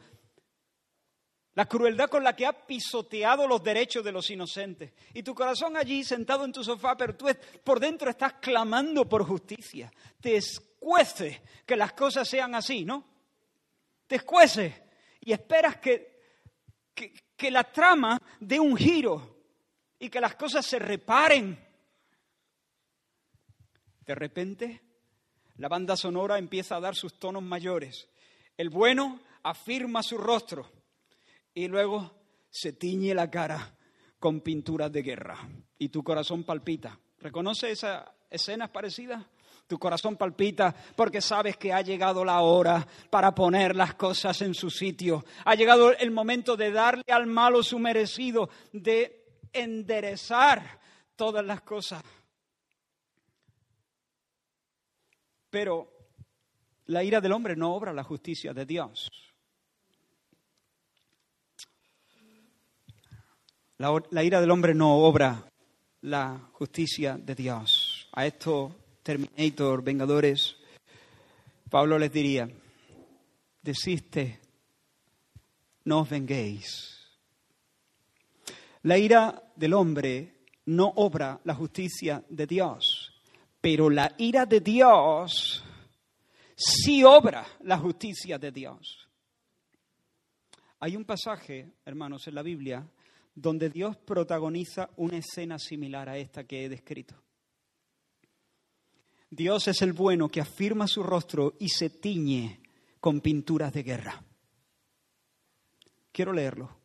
[1.54, 4.92] La crueldad con la que ha pisoteado los derechos de los inocentes.
[5.14, 7.26] Y tu corazón allí sentado en tu sofá, pero tú
[7.62, 9.92] por dentro estás clamando por justicia.
[10.20, 13.04] Te escuece que las cosas sean así, ¿no?
[14.06, 14.82] Te escuece
[15.20, 16.20] y esperas que,
[16.92, 19.34] que, que la trama dé un giro
[19.98, 21.56] y que las cosas se reparen.
[24.00, 24.83] De repente,
[25.56, 28.08] la banda sonora empieza a dar sus tonos mayores.
[28.56, 30.70] El bueno afirma su rostro
[31.52, 32.12] y luego
[32.50, 33.76] se tiñe la cara
[34.18, 35.38] con pinturas de guerra
[35.78, 36.98] y tu corazón palpita.
[37.18, 39.24] ¿Reconoce esas escenas parecidas?
[39.66, 44.54] Tu corazón palpita porque sabes que ha llegado la hora para poner las cosas en
[44.54, 45.24] su sitio.
[45.44, 50.80] Ha llegado el momento de darle al malo su merecido, de enderezar
[51.16, 52.02] todas las cosas.
[55.54, 55.88] Pero
[56.86, 59.08] la ira del hombre no obra la justicia de Dios.
[63.78, 65.48] La, ira del hombre no obra
[66.00, 68.08] la justicia de Dios.
[68.14, 68.74] A esto,
[69.04, 70.56] Terminator, Vengadores,
[71.70, 72.48] Pablo les diría,
[73.62, 74.40] desiste,
[75.84, 76.98] no os venguéis.
[78.82, 80.34] La ira del hombre
[80.66, 82.93] no obra la justicia de Dios,
[83.64, 85.64] pero la ira de Dios
[86.54, 89.08] sí obra la justicia de Dios.
[90.80, 92.86] Hay un pasaje, hermanos, en la Biblia
[93.34, 97.14] donde Dios protagoniza una escena similar a esta que he descrito.
[99.30, 102.60] Dios es el bueno que afirma su rostro y se tiñe
[103.00, 104.22] con pinturas de guerra.
[106.12, 106.83] Quiero leerlo.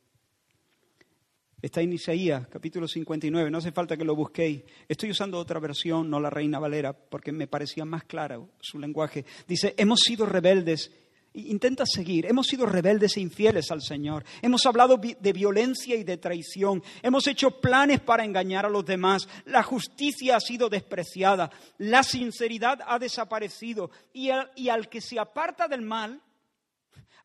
[1.62, 4.64] Está en Isaías, capítulo 59, no hace falta que lo busquéis.
[4.88, 9.26] Estoy usando otra versión, no la Reina Valera, porque me parecía más clara su lenguaje.
[9.46, 10.90] Dice, hemos sido rebeldes.
[11.34, 14.24] Intenta seguir, hemos sido rebeldes e infieles al Señor.
[14.42, 16.82] Hemos hablado de violencia y de traición.
[17.04, 19.28] Hemos hecho planes para engañar a los demás.
[19.46, 21.52] La justicia ha sido despreciada.
[21.78, 23.92] La sinceridad ha desaparecido.
[24.14, 26.22] Y al, y al que se aparta del mal,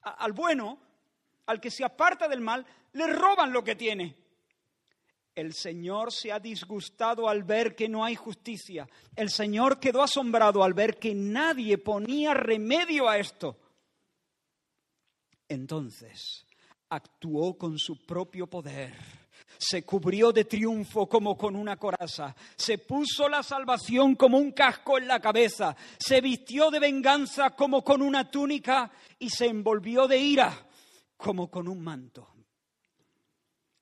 [0.02, 0.80] al bueno,
[1.46, 4.23] al que se aparta del mal, le roban lo que tiene.
[5.34, 8.88] El Señor se ha disgustado al ver que no hay justicia.
[9.16, 13.56] El Señor quedó asombrado al ver que nadie ponía remedio a esto.
[15.48, 16.46] Entonces
[16.88, 18.94] actuó con su propio poder.
[19.58, 22.34] Se cubrió de triunfo como con una coraza.
[22.56, 25.76] Se puso la salvación como un casco en la cabeza.
[25.98, 30.66] Se vistió de venganza como con una túnica y se envolvió de ira
[31.16, 32.28] como con un manto.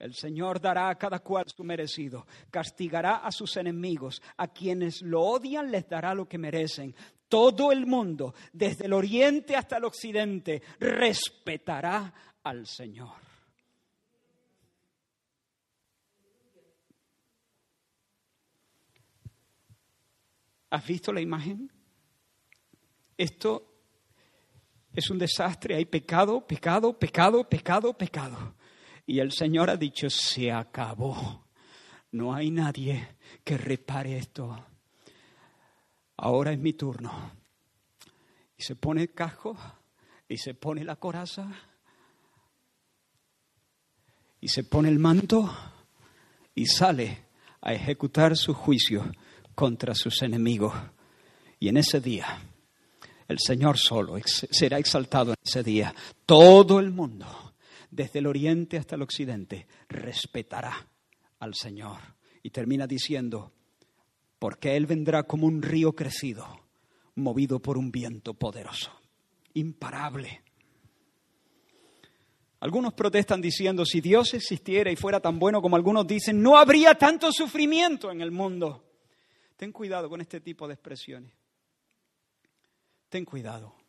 [0.02, 5.22] El Señor dará a cada cual su merecido, castigará a sus enemigos, a quienes lo
[5.22, 6.92] odian les dará lo que merecen.
[7.28, 13.14] Todo el mundo, desde el oriente hasta el occidente, respetará al Señor.
[20.70, 21.70] ¿Has visto la imagen?
[23.16, 23.68] Esto
[24.92, 28.56] es un desastre, hay pecado, pecado, pecado, pecado, pecado.
[29.06, 31.44] Y el Señor ha dicho, se acabó.
[32.12, 34.66] No hay nadie que repare esto.
[36.16, 37.32] Ahora es mi turno.
[38.56, 39.56] Y se pone el casco
[40.28, 41.50] y se pone la coraza
[44.40, 45.50] y se pone el manto
[46.54, 47.26] y sale
[47.60, 49.10] a ejecutar su juicio
[49.54, 50.74] contra sus enemigos.
[51.60, 52.26] Y en ese día,
[53.28, 55.94] el Señor solo será exaltado en ese día.
[56.26, 57.51] Todo el mundo
[57.92, 60.88] desde el oriente hasta el occidente, respetará
[61.38, 61.98] al Señor.
[62.42, 63.52] Y termina diciendo,
[64.38, 66.46] porque Él vendrá como un río crecido,
[67.14, 68.90] movido por un viento poderoso,
[69.54, 70.42] imparable.
[72.60, 76.94] Algunos protestan diciendo, si Dios existiera y fuera tan bueno como algunos dicen, no habría
[76.94, 78.84] tanto sufrimiento en el mundo.
[79.56, 81.32] Ten cuidado con este tipo de expresiones.
[83.08, 83.81] Ten cuidado.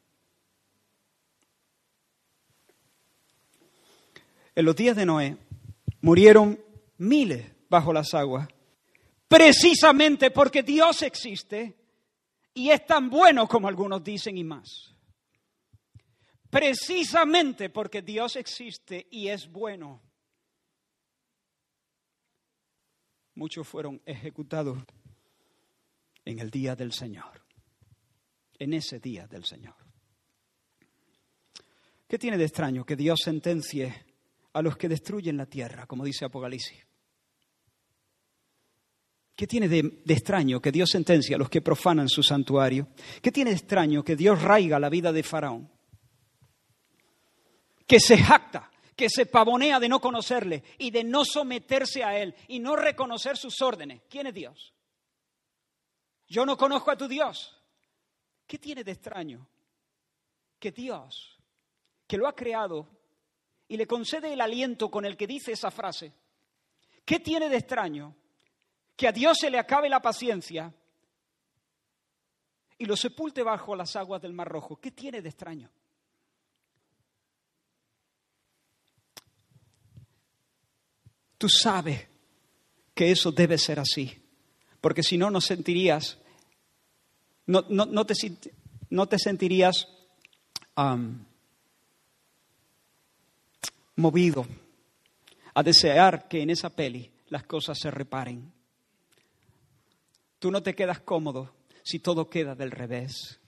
[4.56, 5.38] En los días de Noé
[6.02, 6.60] murieron
[6.98, 8.48] miles bajo las aguas,
[9.28, 11.76] precisamente porque Dios existe
[12.54, 14.94] y es tan bueno como algunos dicen y más.
[16.50, 20.02] Precisamente porque Dios existe y es bueno.
[23.34, 24.78] Muchos fueron ejecutados
[26.26, 27.44] en el día del Señor,
[28.60, 29.74] en ese día del Señor.
[32.08, 34.13] ¿Qué tiene de extraño que Dios sentencie
[34.54, 36.86] a los que destruyen la tierra, como dice Apocalipsis.
[39.36, 42.90] ¿Qué tiene de, extraño que Dios sentencia a los que profanan su santuario?
[43.22, 45.72] ¿Qué tiene de extraño que Dios raiga la vida de Faraón?
[47.88, 52.36] Que se jacta, que se pavonea de no conocerle y de no someterse a él
[52.48, 54.04] y no reconocer sus órdenes.
[54.08, 54.74] ¿Quién es Dios?
[56.28, 57.60] Yo no conozco a tu Dios.
[58.46, 59.48] ¿Qué tiene de extraño?
[60.60, 61.40] Que Dios,
[62.08, 62.88] que lo ha creado
[63.68, 66.14] y le concede el aliento con el que dice esa frase.
[67.06, 68.16] ¿Qué tiene de extraño?
[68.96, 70.74] Que a Dios se le acabe la paciencia
[72.78, 74.78] y lo sepulte bajo las aguas del Mar Rojo.
[74.78, 75.70] ¿Qué tiene de extraño?
[81.38, 82.08] Tú sabes
[82.94, 84.18] que eso debe ser así,
[84.80, 86.18] porque si no, no sentirías,
[87.48, 87.64] no,
[88.06, 88.14] te,
[88.90, 89.90] no te, sentirías
[93.96, 94.46] movido
[95.54, 98.52] a desear que en esa peli las cosas se reparen.
[100.40, 103.40] Tú no te quedas cómodo si todo queda del revés.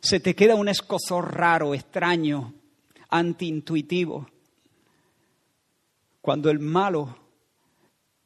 [0.00, 2.54] Se te queda un escozor raro, extraño,
[3.08, 4.28] antiintuitivo.
[6.20, 7.18] Cuando el malo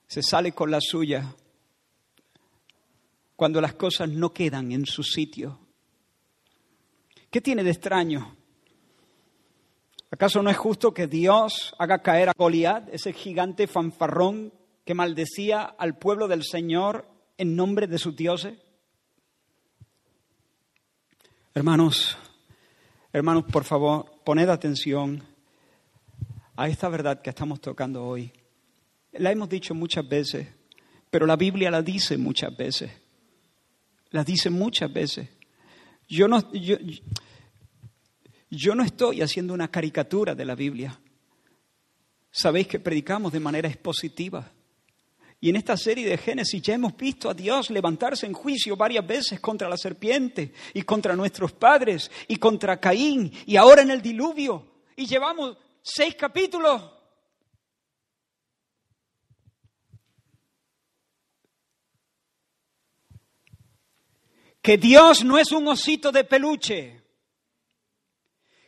[0.07, 1.35] se sale con la suya
[3.37, 5.59] cuando las cosas no quedan en su sitio.
[7.31, 8.37] ¿Qué tiene de extraño?
[10.11, 14.53] ¿Acaso no es justo que Dios haga caer a Goliat, ese gigante fanfarrón
[14.85, 18.57] que maldecía al pueblo del Señor en nombre de sus dioses?
[21.55, 22.17] Hermanos,
[23.13, 25.23] hermanos, por favor, poned atención
[26.57, 28.33] a esta verdad que estamos tocando hoy.
[29.13, 30.49] La hemos dicho muchas veces,
[31.11, 32.91] pero la Biblia la dice muchas veces.
[34.11, 35.29] La dice muchas veces.
[36.09, 36.77] Yo no, yo,
[38.51, 40.99] yo no estoy haciendo una caricatura de la Biblia.
[42.31, 44.53] Sabéis que predicamos de manera expositiva.
[45.41, 49.07] Y en esta serie de Génesis ya hemos visto a Dios levantarse en juicio varias
[49.07, 54.01] veces contra la serpiente y contra nuestros padres y contra Caín y ahora en el
[54.01, 54.67] diluvio.
[54.97, 56.96] Y llevamos seis capítulos.
[64.67, 67.01] Que Dios no es un osito de peluche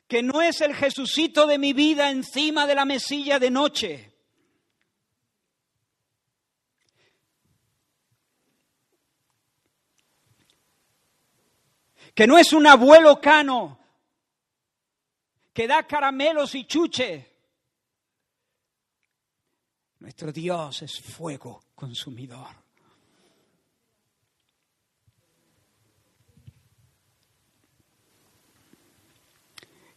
[0.07, 4.15] que no es el Jesucito de mi vida encima de la mesilla de noche.
[12.15, 13.81] Que no es un abuelo cano
[15.53, 17.29] que da caramelos y chuche.
[19.99, 22.68] Nuestro Dios es fuego consumidor.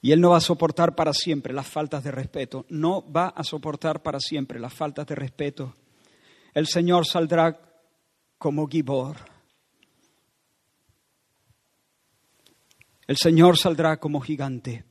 [0.02, 2.66] Y Él no va a soportar para siempre las faltas de respeto.
[2.70, 5.76] No va a soportar para siempre las faltas de respeto.
[6.54, 7.60] El Señor saldrá
[8.38, 9.18] como Gibor.
[13.06, 14.86] El Señor saldrá como gigante.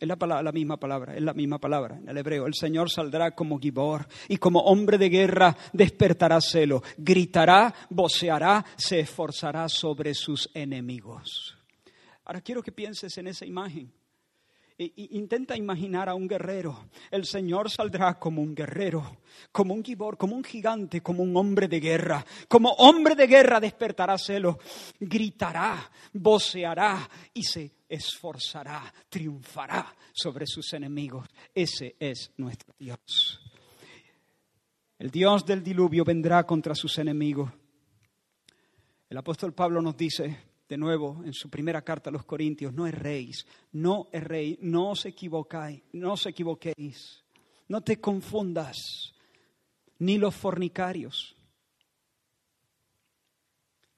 [0.00, 2.46] Es la, la, misma palabra, es la misma palabra en el hebreo.
[2.46, 9.00] El Señor saldrá como Gibor y como hombre de guerra despertará celo, gritará, voceará, se
[9.00, 11.56] esforzará sobre sus enemigos.
[12.24, 13.92] Ahora quiero que pienses en esa imagen.
[14.82, 16.86] Intenta imaginar a un guerrero.
[17.10, 19.18] El Señor saldrá como un guerrero,
[19.52, 22.24] como un gibor, como un gigante, como un hombre de guerra.
[22.48, 24.58] Como hombre de guerra despertará celo,
[24.98, 31.28] gritará, voceará y se esforzará, triunfará sobre sus enemigos.
[31.54, 33.38] Ese es nuestro Dios.
[34.98, 37.52] El Dios del diluvio vendrá contra sus enemigos.
[39.10, 40.38] El apóstol Pablo nos dice,
[40.70, 45.04] de nuevo en su primera carta a los Corintios, no erréis, no erréis, no os
[45.04, 47.24] equivocáis, no os equivoquéis,
[47.66, 49.12] no te confundas,
[49.98, 51.34] ni los fornicarios,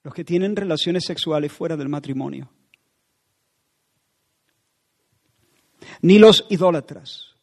[0.01, 2.51] los que tienen relaciones sexuales fuera del matrimonio,
[6.01, 7.35] ni los idólatras,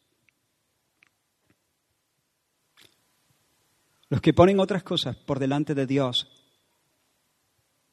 [4.09, 6.27] los que ponen otras cosas por delante de Dios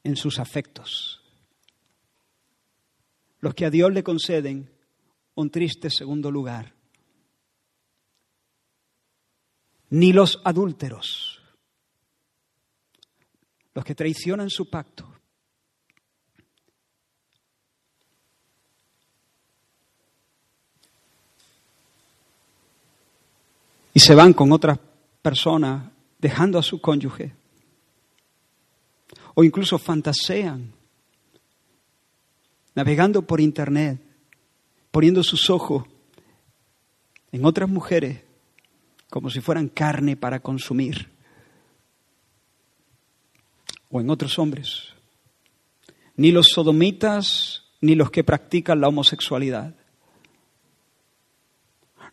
[0.03, 1.18] en sus afectos
[3.41, 4.69] los que a Dios le conceden
[5.35, 6.73] un triste segundo lugar,
[9.89, 11.41] ni los adúlteros,
[13.73, 15.13] los que traicionan su pacto,
[23.93, 24.79] y se van con otras
[25.21, 27.33] personas dejando a su cónyuge,
[29.35, 30.78] o incluso fantasean
[32.79, 33.99] navegando por Internet,
[34.89, 35.83] poniendo sus ojos
[37.29, 38.21] en otras mujeres
[39.09, 41.09] como si fueran carne para consumir,
[43.91, 44.93] o en otros hombres,
[46.15, 49.75] ni los sodomitas ni los que practican la homosexualidad.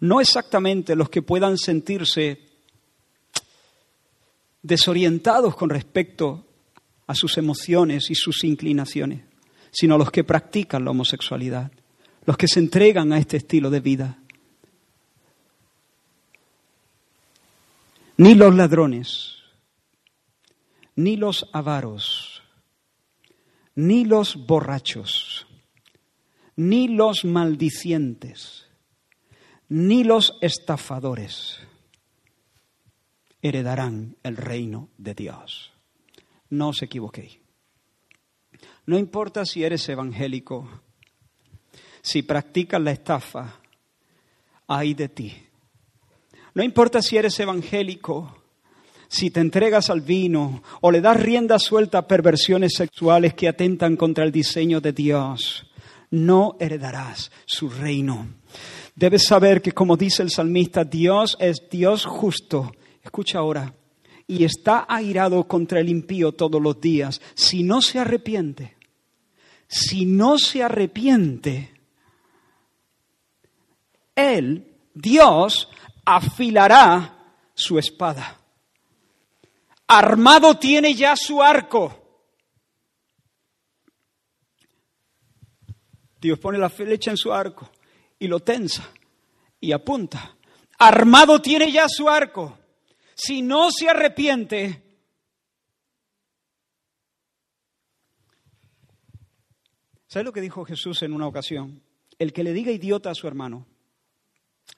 [0.00, 2.40] No exactamente los que puedan sentirse
[4.62, 6.44] desorientados con respecto
[7.06, 9.35] a sus emociones y sus inclinaciones
[9.76, 11.70] sino los que practican la homosexualidad,
[12.24, 14.18] los que se entregan a este estilo de vida.
[18.16, 19.36] Ni los ladrones,
[20.94, 22.42] ni los avaros,
[23.74, 25.46] ni los borrachos,
[26.56, 28.68] ni los maldicientes,
[29.68, 31.58] ni los estafadores
[33.42, 35.74] heredarán el reino de Dios.
[36.48, 37.45] No os equivoquéis.
[38.86, 40.68] No importa si eres evangélico,
[42.02, 43.60] si practicas la estafa,
[44.68, 45.34] hay de ti.
[46.54, 48.44] No importa si eres evangélico,
[49.08, 53.96] si te entregas al vino o le das rienda suelta a perversiones sexuales que atentan
[53.96, 55.66] contra el diseño de Dios,
[56.10, 58.28] no heredarás su reino.
[58.94, 62.72] Debes saber que, como dice el salmista, Dios es Dios justo.
[63.02, 63.74] Escucha ahora,
[64.26, 67.20] y está airado contra el impío todos los días.
[67.34, 68.75] Si no se arrepiente,
[69.68, 71.74] si no se arrepiente,
[74.14, 75.68] Él, Dios,
[76.04, 78.40] afilará su espada.
[79.88, 82.02] Armado tiene ya su arco.
[86.20, 87.70] Dios pone la flecha en su arco
[88.18, 88.88] y lo tensa
[89.60, 90.36] y apunta.
[90.78, 92.58] Armado tiene ya su arco.
[93.14, 94.82] Si no se arrepiente,
[100.06, 101.82] ¿sabes lo que dijo Jesús en una ocasión?
[102.18, 103.66] El que le diga idiota a su hermano,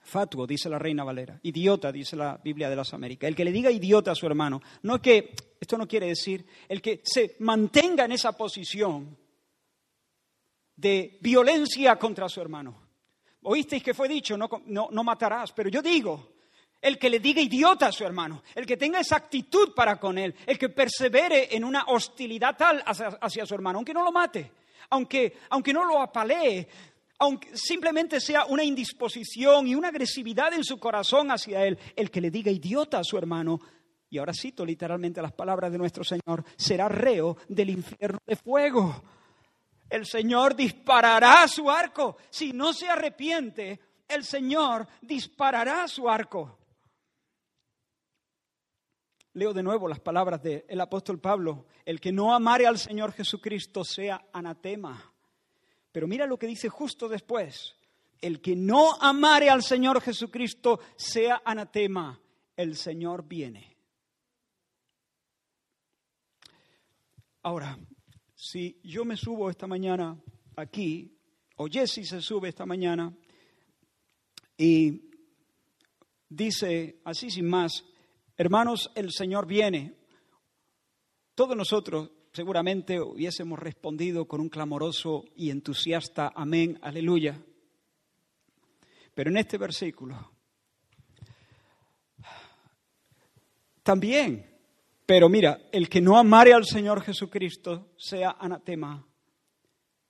[0.01, 3.51] fatuo, dice la Reina Valera, idiota, dice la Biblia de las Américas, el que le
[3.51, 7.35] diga idiota a su hermano, no es que, esto no quiere decir, el que se
[7.39, 9.17] mantenga en esa posición
[10.75, 12.89] de violencia contra su hermano.
[13.43, 16.33] Oísteis que fue dicho, no, no, matarás, pero yo digo,
[16.81, 20.17] el que le diga idiota a su hermano, el que tenga esa actitud para con
[20.17, 24.51] él, el que persevere en una hostilidad tal hacia, su hermano, aunque no lo mate,
[24.89, 26.67] aunque, aunque no lo apalee,
[27.19, 32.21] aunque simplemente sea una indisposición y una agresividad en su corazón hacia él, el que
[32.21, 33.59] le diga idiota a su hermano,
[34.09, 39.03] y ahora cito literalmente las palabras de nuestro Señor, será reo del infierno de fuego
[39.89, 42.17] el Señor disparará su arco.
[42.29, 46.58] Si no se arrepiente, el Señor disparará su arco.
[49.33, 51.67] Leo de nuevo las palabras del apóstol Pablo.
[51.85, 55.13] El que no amare al Señor Jesucristo sea anatema.
[55.91, 57.75] Pero mira lo que dice justo después.
[58.21, 62.19] El que no amare al Señor Jesucristo sea anatema.
[62.55, 63.77] El Señor viene.
[67.43, 67.77] Ahora,
[68.35, 70.17] si yo me subo esta mañana
[70.55, 71.15] aquí,
[71.55, 73.13] o Jesse se sube esta mañana
[74.57, 75.09] y
[76.27, 77.85] dice así sin más,
[78.39, 79.93] hermanos, el Señor viene,
[81.35, 87.39] todos nosotros seguramente hubiésemos respondido con un clamoroso y entusiasta amén, aleluya.
[89.13, 90.31] Pero en este versículo
[93.83, 94.49] también
[95.09, 99.03] pero mira, el que no amare al Señor Jesucristo sea anatema.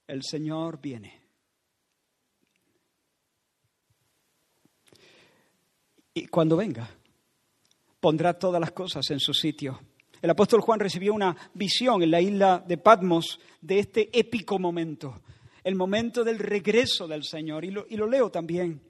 [0.05, 1.25] El Señor viene.
[6.13, 6.89] Y cuando venga,
[7.99, 9.79] pondrá todas las cosas en su sitio.
[10.21, 15.21] El apóstol Juan recibió una visión en la isla de Patmos de este épico momento,
[15.63, 18.81] el momento del regreso del Señor, y lo, y lo leo también.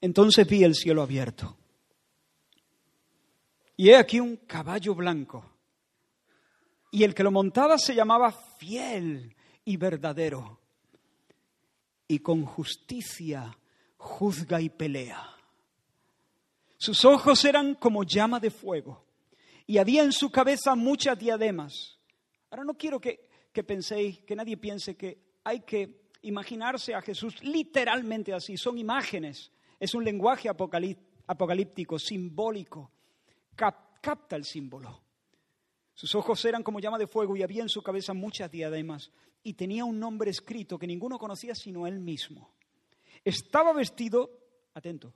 [0.00, 1.56] Entonces vi el cielo abierto
[3.76, 5.44] y he aquí un caballo blanco.
[6.90, 9.34] Y el que lo montaba se llamaba fiel
[9.64, 10.60] y verdadero.
[12.08, 13.58] Y con justicia
[13.98, 15.35] juzga y pelea.
[16.76, 19.04] Sus ojos eran como llama de fuego.
[19.66, 21.98] Y había en su cabeza muchas diademas.
[22.50, 27.42] Ahora no quiero que, que penséis, que nadie piense que hay que imaginarse a Jesús
[27.42, 28.56] literalmente así.
[28.56, 29.50] Son imágenes.
[29.80, 32.92] Es un lenguaje apocalíptico, simbólico
[34.00, 35.02] capta el símbolo.
[35.94, 39.10] Sus ojos eran como llama de fuego y había en su cabeza muchas diademas
[39.42, 42.54] y tenía un nombre escrito que ninguno conocía sino él mismo.
[43.24, 44.30] Estaba vestido,
[44.74, 45.12] atento,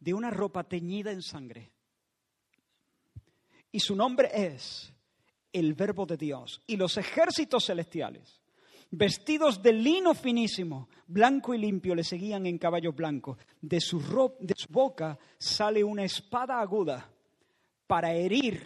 [0.00, 1.70] de una ropa teñida en sangre.
[3.70, 4.92] Y su nombre es
[5.52, 6.62] el Verbo de Dios.
[6.66, 8.40] Y los ejércitos celestiales,
[8.90, 13.38] vestidos de lino finísimo, blanco y limpio, le seguían en caballos blancos.
[13.60, 14.00] De su,
[14.40, 17.08] de su boca sale una espada aguda
[17.86, 18.62] para herir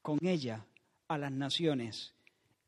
[0.00, 0.66] con ella
[1.08, 2.14] a las naciones,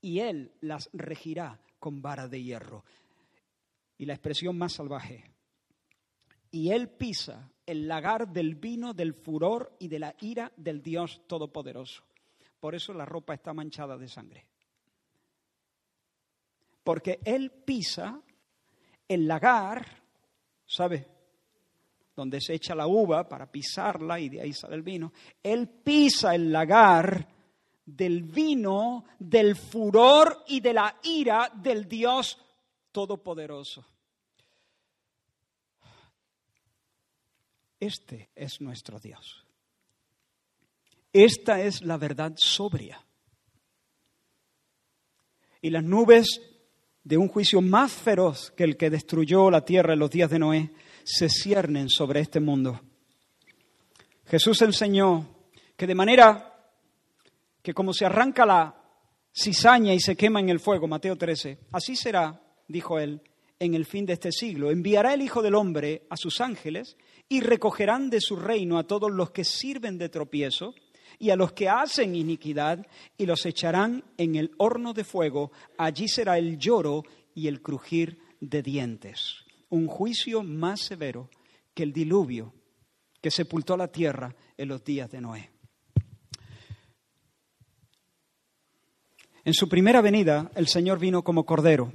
[0.00, 2.84] y él las regirá con vara de hierro.
[3.98, 5.36] Y la expresión más salvaje,
[6.51, 11.22] y él pisa el lagar del vino, del furor y de la ira del Dios
[11.26, 12.05] Todopoderoso.
[12.61, 14.47] Por eso la ropa está manchada de sangre.
[16.82, 18.20] Porque él pisa
[19.09, 19.84] el lagar,
[20.64, 21.16] ¿sabe?
[22.16, 25.12] donde se echa la uva para pisarla y de ahí sale el vino.
[25.42, 27.28] Él pisa el lagar
[27.84, 32.38] del vino, del furor y de la ira del Dios
[32.90, 33.84] Todopoderoso.
[37.79, 39.45] Este es nuestro Dios.
[41.12, 43.05] Esta es la verdad sobria.
[45.61, 46.41] Y las nubes
[47.03, 50.39] de un juicio más feroz que el que destruyó la tierra en los días de
[50.39, 50.72] Noé
[51.05, 52.81] se ciernen sobre este mundo.
[54.27, 55.37] Jesús enseñó
[55.77, 56.53] que de manera
[57.62, 58.74] que como se arranca la
[59.33, 63.22] cizaña y se quema en el fuego, Mateo 13, así será, dijo él,
[63.59, 64.70] en el fin de este siglo.
[64.70, 66.96] Enviará el Hijo del Hombre a sus ángeles
[67.28, 70.74] y recogerán de su reino a todos los que sirven de tropiezo
[71.18, 72.86] y a los que hacen iniquidad
[73.16, 75.52] y los echarán en el horno de fuego.
[75.78, 77.04] Allí será el lloro
[77.34, 79.36] y el crujir de dientes.
[79.68, 81.30] Un juicio más severo
[81.74, 82.52] que el diluvio
[83.20, 85.50] que sepultó la tierra en los días de Noé.
[89.44, 91.92] En su primera venida el Señor vino como cordero,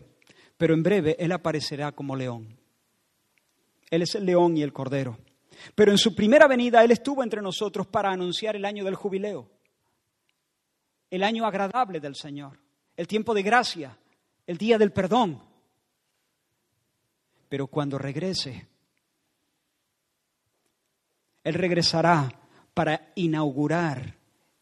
[0.61, 2.55] pero en breve Él aparecerá como león.
[3.89, 5.17] Él es el león y el cordero.
[5.73, 9.49] Pero en su primera venida Él estuvo entre nosotros para anunciar el año del jubileo,
[11.09, 12.59] el año agradable del Señor,
[12.95, 13.97] el tiempo de gracia,
[14.45, 15.41] el día del perdón.
[17.49, 18.67] Pero cuando regrese,
[21.43, 22.31] Él regresará
[22.75, 24.15] para inaugurar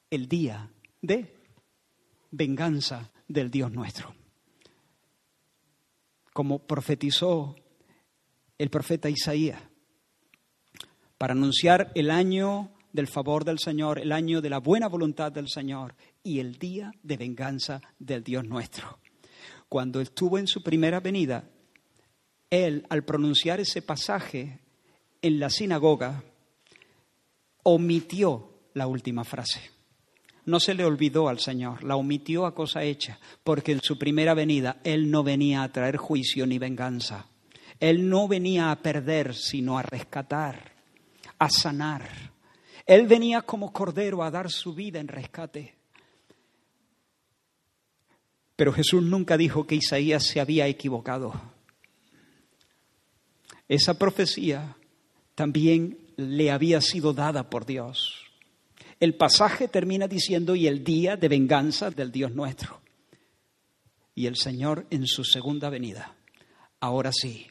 [0.10, 0.72] el día
[1.02, 1.36] de
[2.32, 4.19] venganza del Dios nuestro.
[6.40, 7.54] Como profetizó
[8.58, 9.62] el profeta Isaías,
[11.18, 15.50] para anunciar el año del favor del Señor, el año de la buena voluntad del
[15.50, 19.00] Señor y el día de venganza del Dios nuestro.
[19.68, 21.44] Cuando estuvo en su primera venida,
[22.50, 24.62] él, al pronunciar ese pasaje
[25.22, 26.24] en la sinagoga,
[27.64, 29.60] omitió la última frase.
[30.50, 34.34] No se le olvidó al Señor, la omitió a cosa hecha, porque en su primera
[34.34, 37.28] venida Él no venía a traer juicio ni venganza.
[37.80, 40.72] Él no venía a perder, sino a rescatar,
[41.38, 42.10] a sanar.
[42.84, 45.76] Él venía como cordero a dar su vida en rescate.
[48.56, 51.40] Pero Jesús nunca dijo que Isaías se había equivocado.
[53.68, 54.76] Esa profecía
[55.36, 58.29] también le había sido dada por Dios.
[59.00, 62.82] El pasaje termina diciendo, y el día de venganza del Dios nuestro.
[64.14, 66.16] Y el Señor en su segunda venida.
[66.82, 67.48] Ahora sí,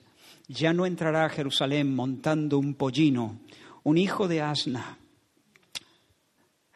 [0.47, 3.41] ya no entrará a Jerusalén montando un pollino,
[3.83, 4.99] un hijo de asna.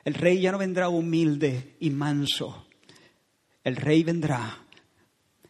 [0.05, 2.67] El rey ya no vendrá humilde y manso.
[3.63, 4.59] El rey vendrá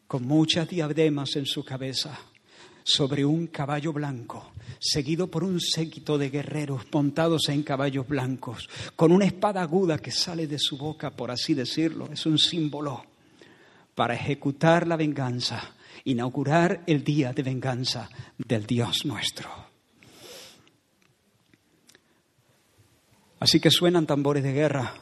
[0.07, 2.19] con muchas diademas en su cabeza,
[2.85, 9.13] sobre un caballo blanco, seguido por un séquito de guerreros montados en caballos blancos, con
[9.13, 12.09] una espada aguda que sale de su boca, por así decirlo.
[12.13, 13.05] Es un símbolo
[13.95, 15.75] para ejecutar la venganza
[16.05, 19.49] inaugurar el día de venganza del Dios nuestro.
[23.41, 24.95] Así que suenan tambores de guerra.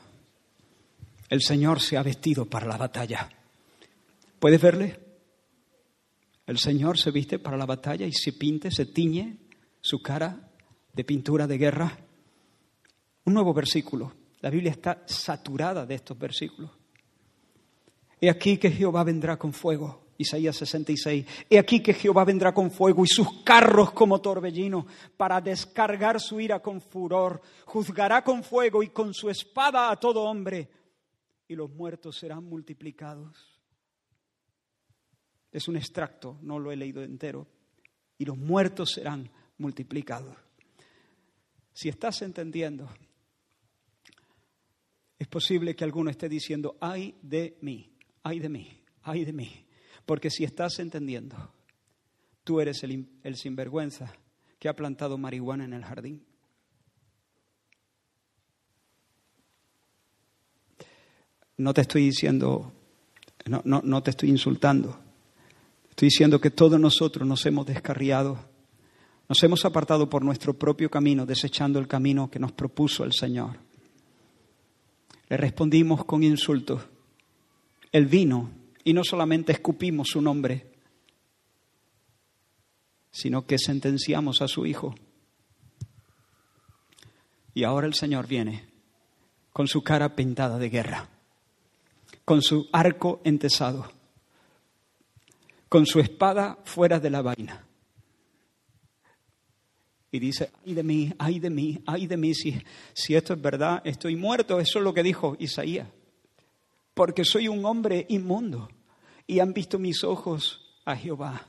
[1.29, 3.29] El Señor se ha vestido para la batalla.
[4.39, 5.10] ¿Puedes verle?
[6.51, 9.37] El Señor se viste para la batalla y se pinte, se tiñe
[9.81, 10.51] su cara
[10.93, 11.97] de pintura de guerra.
[13.25, 14.13] Un nuevo versículo.
[14.41, 16.73] La Biblia está saturada de estos versículos.
[18.21, 21.25] He aquí que Jehová vendrá con fuego Isaías 66.
[21.49, 26.41] He aquí que Jehová vendrá con fuego y sus carros como torbellino para descargar su
[26.41, 27.41] ira con furor.
[27.65, 30.69] Juzgará con fuego y con su espada a todo hombre
[31.47, 33.60] y los muertos serán multiplicados.
[35.53, 37.47] Es un extracto, no lo he leído entero.
[38.19, 40.37] Y los muertos serán multiplicados.
[41.73, 42.89] Si estás entendiendo,
[45.19, 47.93] es posible que alguno esté diciendo, ay de mí,
[48.23, 49.67] ay de mí, ay de mí.
[50.07, 51.37] Porque si estás entendiendo,
[52.45, 54.13] tú eres el, sinvergüenza
[54.59, 56.25] que ha plantado marihuana en el jardín.
[61.59, 62.73] No te estoy diciendo,
[63.47, 65.10] no, no, no te estoy insultando.
[66.01, 68.39] Estoy diciendo que todos nosotros nos hemos descarriado,
[69.29, 73.59] nos hemos apartado por nuestro propio camino, desechando el camino que nos propuso el Señor.
[75.29, 76.81] Le respondimos con insultos.
[77.93, 78.49] El vino
[78.83, 80.73] y no solamente escupimos su nombre,
[83.11, 84.95] sino que sentenciamos a su Hijo.
[87.53, 88.71] Y ahora el Señor viene
[89.53, 91.11] con su cara pintada de guerra,
[92.25, 94.00] con su arco entesado,
[95.71, 97.67] con su espada fuera de la vaina.
[100.13, 103.81] Y dice, ay de mí, ay de mí, ay de mí, si, esto es verdad,
[103.87, 104.61] estoy muerto.
[104.61, 105.87] Eso es lo que dijo Isaías
[107.01, 108.69] porque soy un hombre inmundo
[109.27, 111.47] y han visto mis ojos a Jehová.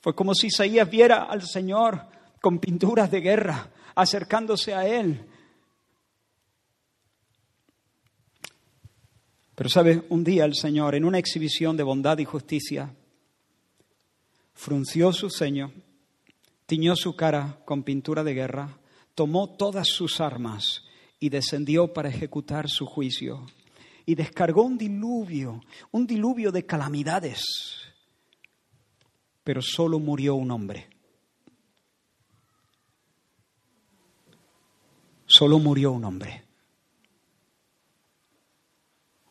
[0.00, 2.02] Fue como si Isaías viera al Señor
[2.42, 5.24] con pinturas de guerra, acercándose a Él.
[9.54, 12.94] Pero sabe, un día el Señor, en una exhibición de bondad y justicia,
[14.56, 15.72] frunció su ceño,
[16.66, 18.80] tiñó su cara con pintura de guerra,
[19.14, 20.82] tomó todas sus armas
[21.20, 23.46] y descendió para ejecutar su juicio
[24.04, 27.44] y descargó un diluvio, un diluvio de calamidades
[29.46, 30.88] pero solo murió un hombre.
[35.24, 36.44] Solo murió un hombre.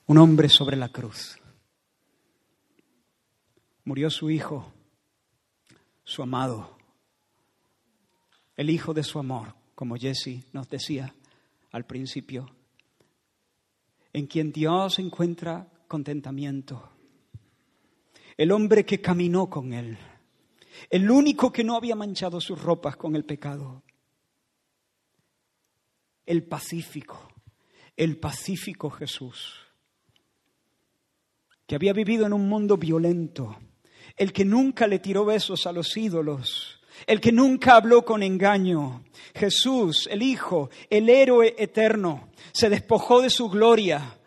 [0.06, 1.38] Un hombre sobre la cruz.
[3.84, 4.72] Murió su hijo,
[6.06, 6.78] su amado,
[8.56, 11.14] el hijo de su amor, como Jesse nos decía
[11.72, 12.50] al principio,
[14.14, 16.92] en quien Dios encuentra contentamiento.
[18.38, 19.98] El hombre que caminó con él,
[20.90, 23.84] el único que no había manchado sus ropas con el pecado.
[26.26, 27.32] El pacífico,
[27.96, 29.56] el pacífico Jesús,
[31.68, 33.58] que había vivido en un mundo violento,
[34.18, 39.04] el que nunca le tiró besos a los ídolos, el que nunca habló con engaño.
[39.34, 44.18] Jesús, el Hijo, el héroe eterno, se despojó de su gloria,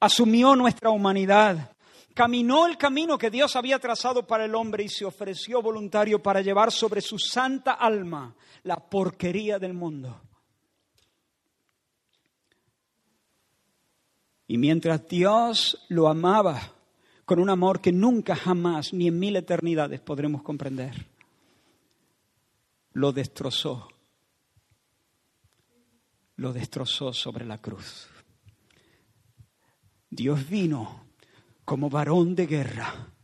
[0.00, 1.72] asumió nuestra humanidad,
[2.14, 6.42] caminó el camino que Dios había trazado para el hombre y se ofreció voluntario para
[6.42, 10.20] llevar sobre su santa alma la porquería del mundo.
[14.46, 16.60] Y mientras Dios lo amaba
[17.32, 21.06] con un amor que nunca jamás ni en mil eternidades podremos comprender,
[22.92, 23.88] lo destrozó,
[26.36, 28.06] lo destrozó sobre la cruz.
[30.10, 31.06] Dios vino
[31.64, 33.14] como varón de guerra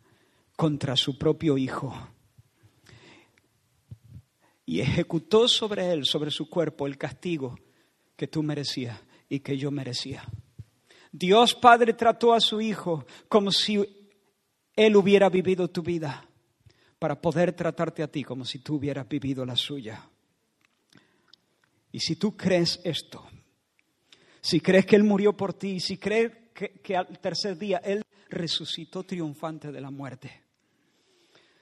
[0.56, 1.94] contra su propio Hijo
[4.64, 7.58] y ejecutó sobre él, sobre su cuerpo, el castigo
[8.16, 8.98] que tú merecías
[9.28, 10.24] y que yo merecía.
[11.12, 13.97] Dios Padre trató a su Hijo como si
[14.78, 16.24] Él hubiera vivido tu vida
[17.00, 20.08] para poder tratarte a ti como si tú hubieras vivido la suya.
[21.90, 23.26] Y si tú crees esto,
[24.40, 29.02] si crees que Él murió por ti, si crees que, al tercer día Él resucitó
[29.02, 30.44] triunfante de la muerte,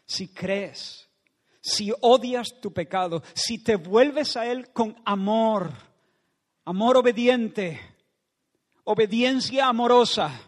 [0.04, 1.08] si crees,
[1.62, 5.72] si odias tu pecado, si te vuelves a Él con amor,
[6.66, 7.80] amor obediente,
[8.84, 10.38] obediencia amorosa,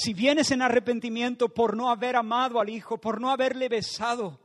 [0.00, 4.40] si vienes en arrepentimiento por no haber amado al Hijo, por no haberle besado,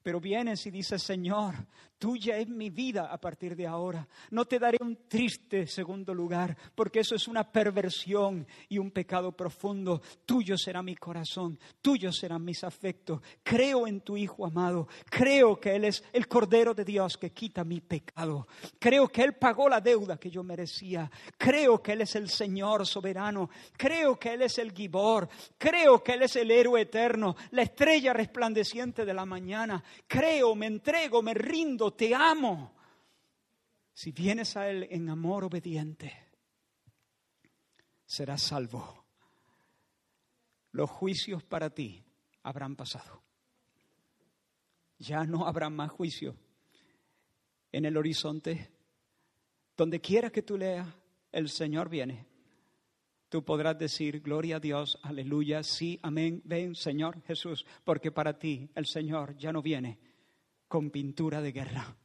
[0.00, 1.56] pero vienes y dices, Señor,
[1.98, 4.06] Tuya es mi vida a partir de ahora.
[4.30, 9.32] No te daré un triste segundo lugar, porque eso es una perversión y un pecado
[9.32, 10.00] profundo.
[10.24, 13.20] Tuyo será mi corazón, tuyo serán mis afectos.
[13.42, 14.86] Creo en tu Hijo amado.
[15.10, 18.46] Creo que Él es el Cordero de Dios que quita mi pecado.
[18.78, 21.10] Creo que Él pagó la deuda que yo merecía.
[21.36, 23.50] Creo que Él es el Señor soberano.
[23.76, 25.28] Creo que Él es el Gibor.
[25.58, 29.82] Creo que Él es el héroe eterno, la estrella resplandeciente de la mañana.
[30.06, 32.72] Creo, me entrego, me rindo te amo.
[33.92, 36.12] Si vienes a Él en amor obediente,
[38.06, 39.04] serás salvo.
[40.72, 42.04] Los juicios para ti
[42.42, 43.22] habrán pasado.
[44.98, 46.36] Ya no habrá más juicio
[47.72, 48.70] en el horizonte.
[49.76, 50.88] Donde quiera que tú leas,
[51.32, 52.26] el Señor viene.
[53.28, 58.70] Tú podrás decir, gloria a Dios, aleluya, sí, amén, ven, Señor Jesús, porque para ti
[58.74, 60.07] el Señor ya no viene
[60.68, 61.96] con pintura de guerra.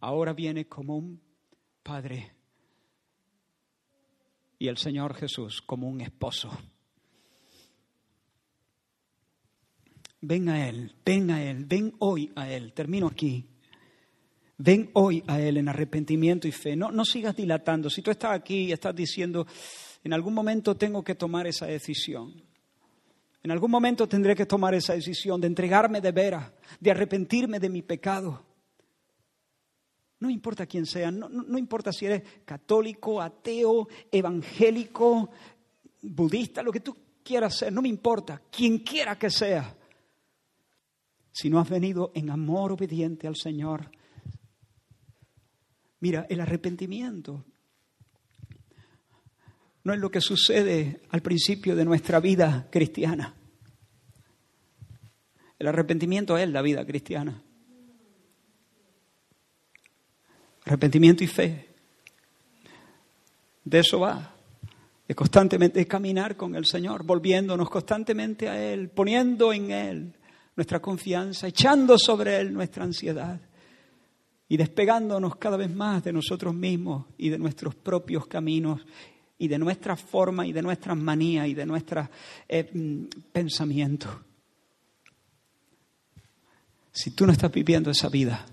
[0.00, 1.20] Ahora viene como un
[1.82, 2.32] padre
[4.58, 6.50] y el Señor Jesús como un esposo.
[10.20, 12.74] Ven a Él, ven a Él, ven hoy a Él.
[12.74, 13.46] Termino aquí.
[14.58, 16.76] Ven hoy a Él en arrepentimiento y fe.
[16.76, 17.88] No, no sigas dilatando.
[17.88, 19.46] Si tú estás aquí y estás diciendo,
[20.04, 22.49] en algún momento tengo que tomar esa decisión.
[23.42, 27.70] En algún momento tendré que tomar esa decisión de entregarme de veras, de arrepentirme de
[27.70, 28.44] mi pecado.
[30.18, 35.30] No importa quién sea, no, importa si eres católico, ateo, evangélico,
[36.02, 39.74] budista, lo que tú quieras ser, no me importa, quien quiera que sea.
[41.32, 43.90] Si no has venido en amor obediente al Señor,
[46.00, 47.46] mira, el arrepentimiento
[49.84, 53.34] no es lo que sucede al principio de nuestra vida cristiana.
[55.58, 57.42] El arrepentimiento es la vida cristiana.
[60.64, 61.68] Arrepentimiento y fe.
[63.64, 64.34] De eso va.
[65.06, 70.14] De constantemente caminar con el Señor, volviéndonos constantemente a Él, poniendo en Él
[70.56, 73.40] nuestra confianza, echando sobre Él nuestra ansiedad
[74.48, 78.80] y despegándonos cada vez más de nosotros mismos y de nuestros propios caminos
[79.40, 82.06] y de nuestra forma y de nuestras manías y de nuestros
[82.46, 84.10] eh, mm, pensamientos.
[86.92, 88.44] Si tú no estás viviendo esa vida,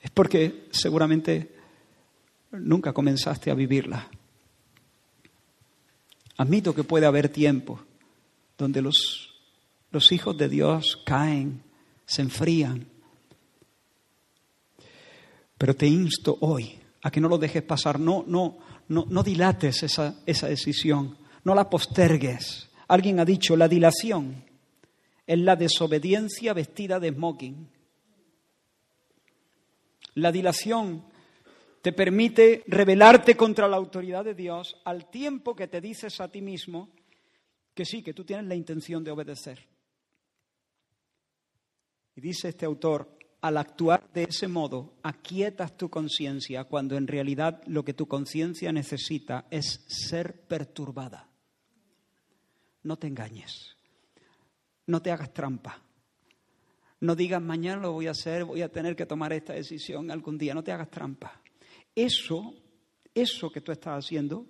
[0.00, 1.52] es porque seguramente
[2.52, 4.08] nunca comenzaste a vivirla.
[6.36, 7.80] Admito que puede haber tiempo
[8.56, 9.34] donde los,
[9.90, 11.60] los hijos de Dios caen,
[12.06, 12.86] se enfrían.
[15.58, 18.58] Pero te insto hoy a que no lo dejes pasar, no, no,
[18.88, 22.70] no, dilates esa, esa decisión, no la postergues.
[22.88, 24.44] Alguien ha dicho, la dilación
[25.26, 27.68] es la desobediencia vestida de smoking.
[30.14, 31.04] La dilación
[31.82, 36.40] te permite rebelarte contra la autoridad de Dios al tiempo que te dices a ti
[36.40, 36.90] mismo
[37.74, 39.68] que sí, que tú tienes la intención de obedecer.
[42.16, 43.15] Y dice este autor,
[43.46, 48.72] al actuar de ese modo, aquietas tu conciencia cuando en realidad lo que tu conciencia
[48.72, 51.28] necesita es ser perturbada.
[52.82, 53.76] No te engañes,
[54.86, 55.80] no te hagas trampa,
[56.98, 60.38] no digas mañana lo voy a hacer, voy a tener que tomar esta decisión algún
[60.38, 61.40] día, no te hagas trampa.
[61.94, 62.52] Eso,
[63.14, 64.48] eso que tú estás haciendo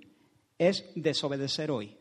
[0.57, 1.99] es desobedecer hoy.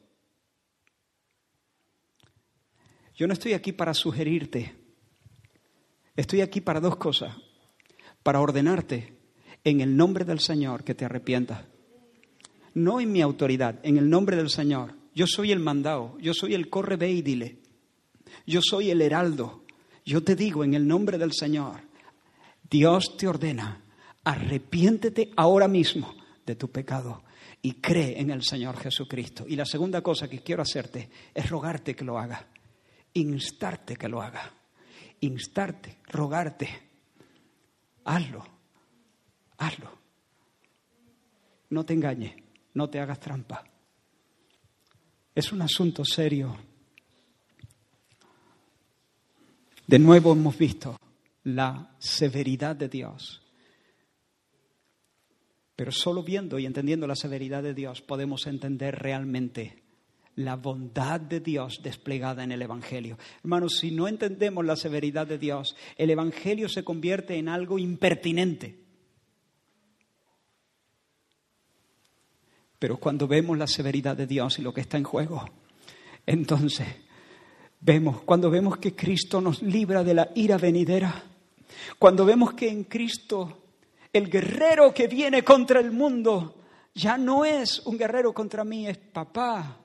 [3.15, 4.84] Yo no estoy aquí para sugerirte,
[6.15, 7.35] estoy aquí para dos cosas,
[8.23, 9.17] para ordenarte
[9.63, 11.65] en el nombre del Señor que te arrepientas.
[12.73, 14.93] No en mi autoridad, en el nombre del Señor.
[15.13, 17.59] Yo soy el mandado, yo soy el corre dile.
[18.45, 19.63] Yo soy el heraldo.
[20.05, 21.81] Yo te digo en el nombre del Señor,
[22.69, 23.81] Dios te ordena,
[24.23, 26.13] arrepiéntete ahora mismo
[26.45, 27.23] de tu pecado
[27.61, 29.45] y cree en el Señor Jesucristo.
[29.47, 32.47] Y la segunda cosa que quiero hacerte es rogarte que lo haga
[33.15, 34.53] instarte que lo haga,
[35.25, 36.69] instarte, rogarte,
[38.03, 38.45] hazlo,
[39.57, 39.91] hazlo.
[41.69, 42.35] No te engañes,
[42.73, 43.63] no te hagas trampa.
[45.33, 46.55] Es un asunto serio.
[49.87, 50.97] De nuevo hemos visto
[51.43, 53.41] la severidad de Dios.
[55.75, 59.84] Pero solo viendo y entendiendo la severidad de Dios podemos entender realmente
[60.35, 63.17] la bondad de Dios desplegada en el Evangelio.
[63.39, 68.83] Hermanos, si no entendemos la severidad de Dios, el Evangelio se convierte en algo impertinente.
[72.77, 75.45] Pero cuando vemos la severidad de Dios y lo que está en juego,
[76.25, 76.87] entonces
[77.79, 81.23] vemos, cuando vemos que Cristo nos libra de la ira venidera,
[81.97, 83.63] cuando vemos que en Cristo
[84.11, 86.61] el guerrero que viene contra el mundo
[86.93, 89.84] ya no es un guerrero contra mí, es papá,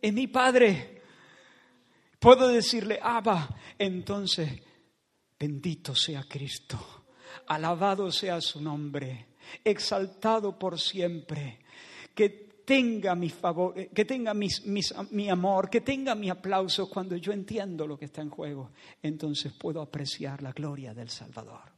[0.00, 1.02] es mi Padre.
[2.18, 4.50] Puedo decirle, Abba, entonces,
[5.38, 7.04] bendito sea Cristo,
[7.46, 9.28] alabado sea su nombre,
[9.62, 11.60] exaltado por siempre,
[12.14, 17.86] que tenga mi favor, que tenga mi amor, que tenga mi aplauso cuando yo entiendo
[17.86, 18.72] lo que está en juego.
[19.02, 21.76] Entonces puedo apreciar la gloria del Salvador.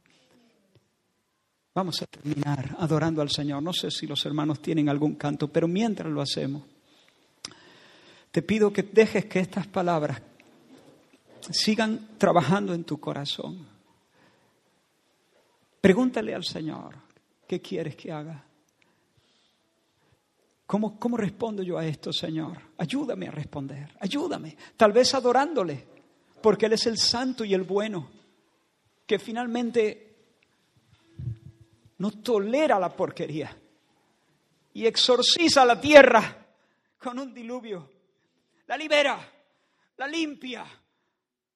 [1.75, 3.61] Vamos a terminar adorando al Señor.
[3.61, 6.63] No sé si los hermanos tienen algún canto, pero mientras lo hacemos.
[8.31, 10.21] Te pido que dejes que estas palabras
[11.51, 13.67] sigan trabajando en tu corazón.
[15.81, 16.95] Pregúntale al Señor,
[17.47, 18.43] ¿qué quieres que haga?
[20.65, 22.59] ¿Cómo, ¿Cómo respondo yo a esto, Señor?
[22.77, 24.55] Ayúdame a responder, ayúdame.
[24.77, 25.83] Tal vez adorándole,
[26.41, 28.09] porque Él es el santo y el bueno,
[29.07, 30.15] que finalmente
[31.97, 33.55] no tolera la porquería
[34.73, 36.45] y exorciza la tierra
[36.99, 37.98] con un diluvio
[38.69, 39.19] la libera,
[39.97, 40.63] la limpia,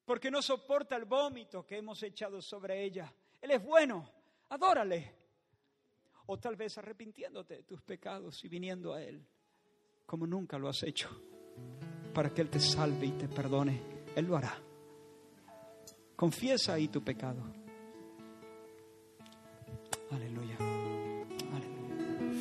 [0.03, 3.13] porque no soporta el vómito que hemos echado sobre ella.
[3.39, 4.09] Él es bueno,
[4.49, 5.21] adórale.
[6.25, 9.23] O tal vez arrepintiéndote de tus pecados y viniendo a Él,
[10.07, 11.07] como nunca lo has hecho,
[12.15, 13.79] para que Él te salve y te perdone.
[14.15, 14.57] Él lo hará.
[16.15, 17.43] Confiesa ahí tu pecado.
[20.09, 20.57] Aleluya.
[21.51, 22.31] Aleluya.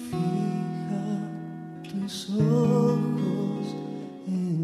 [1.82, 3.31] Fija tus ojos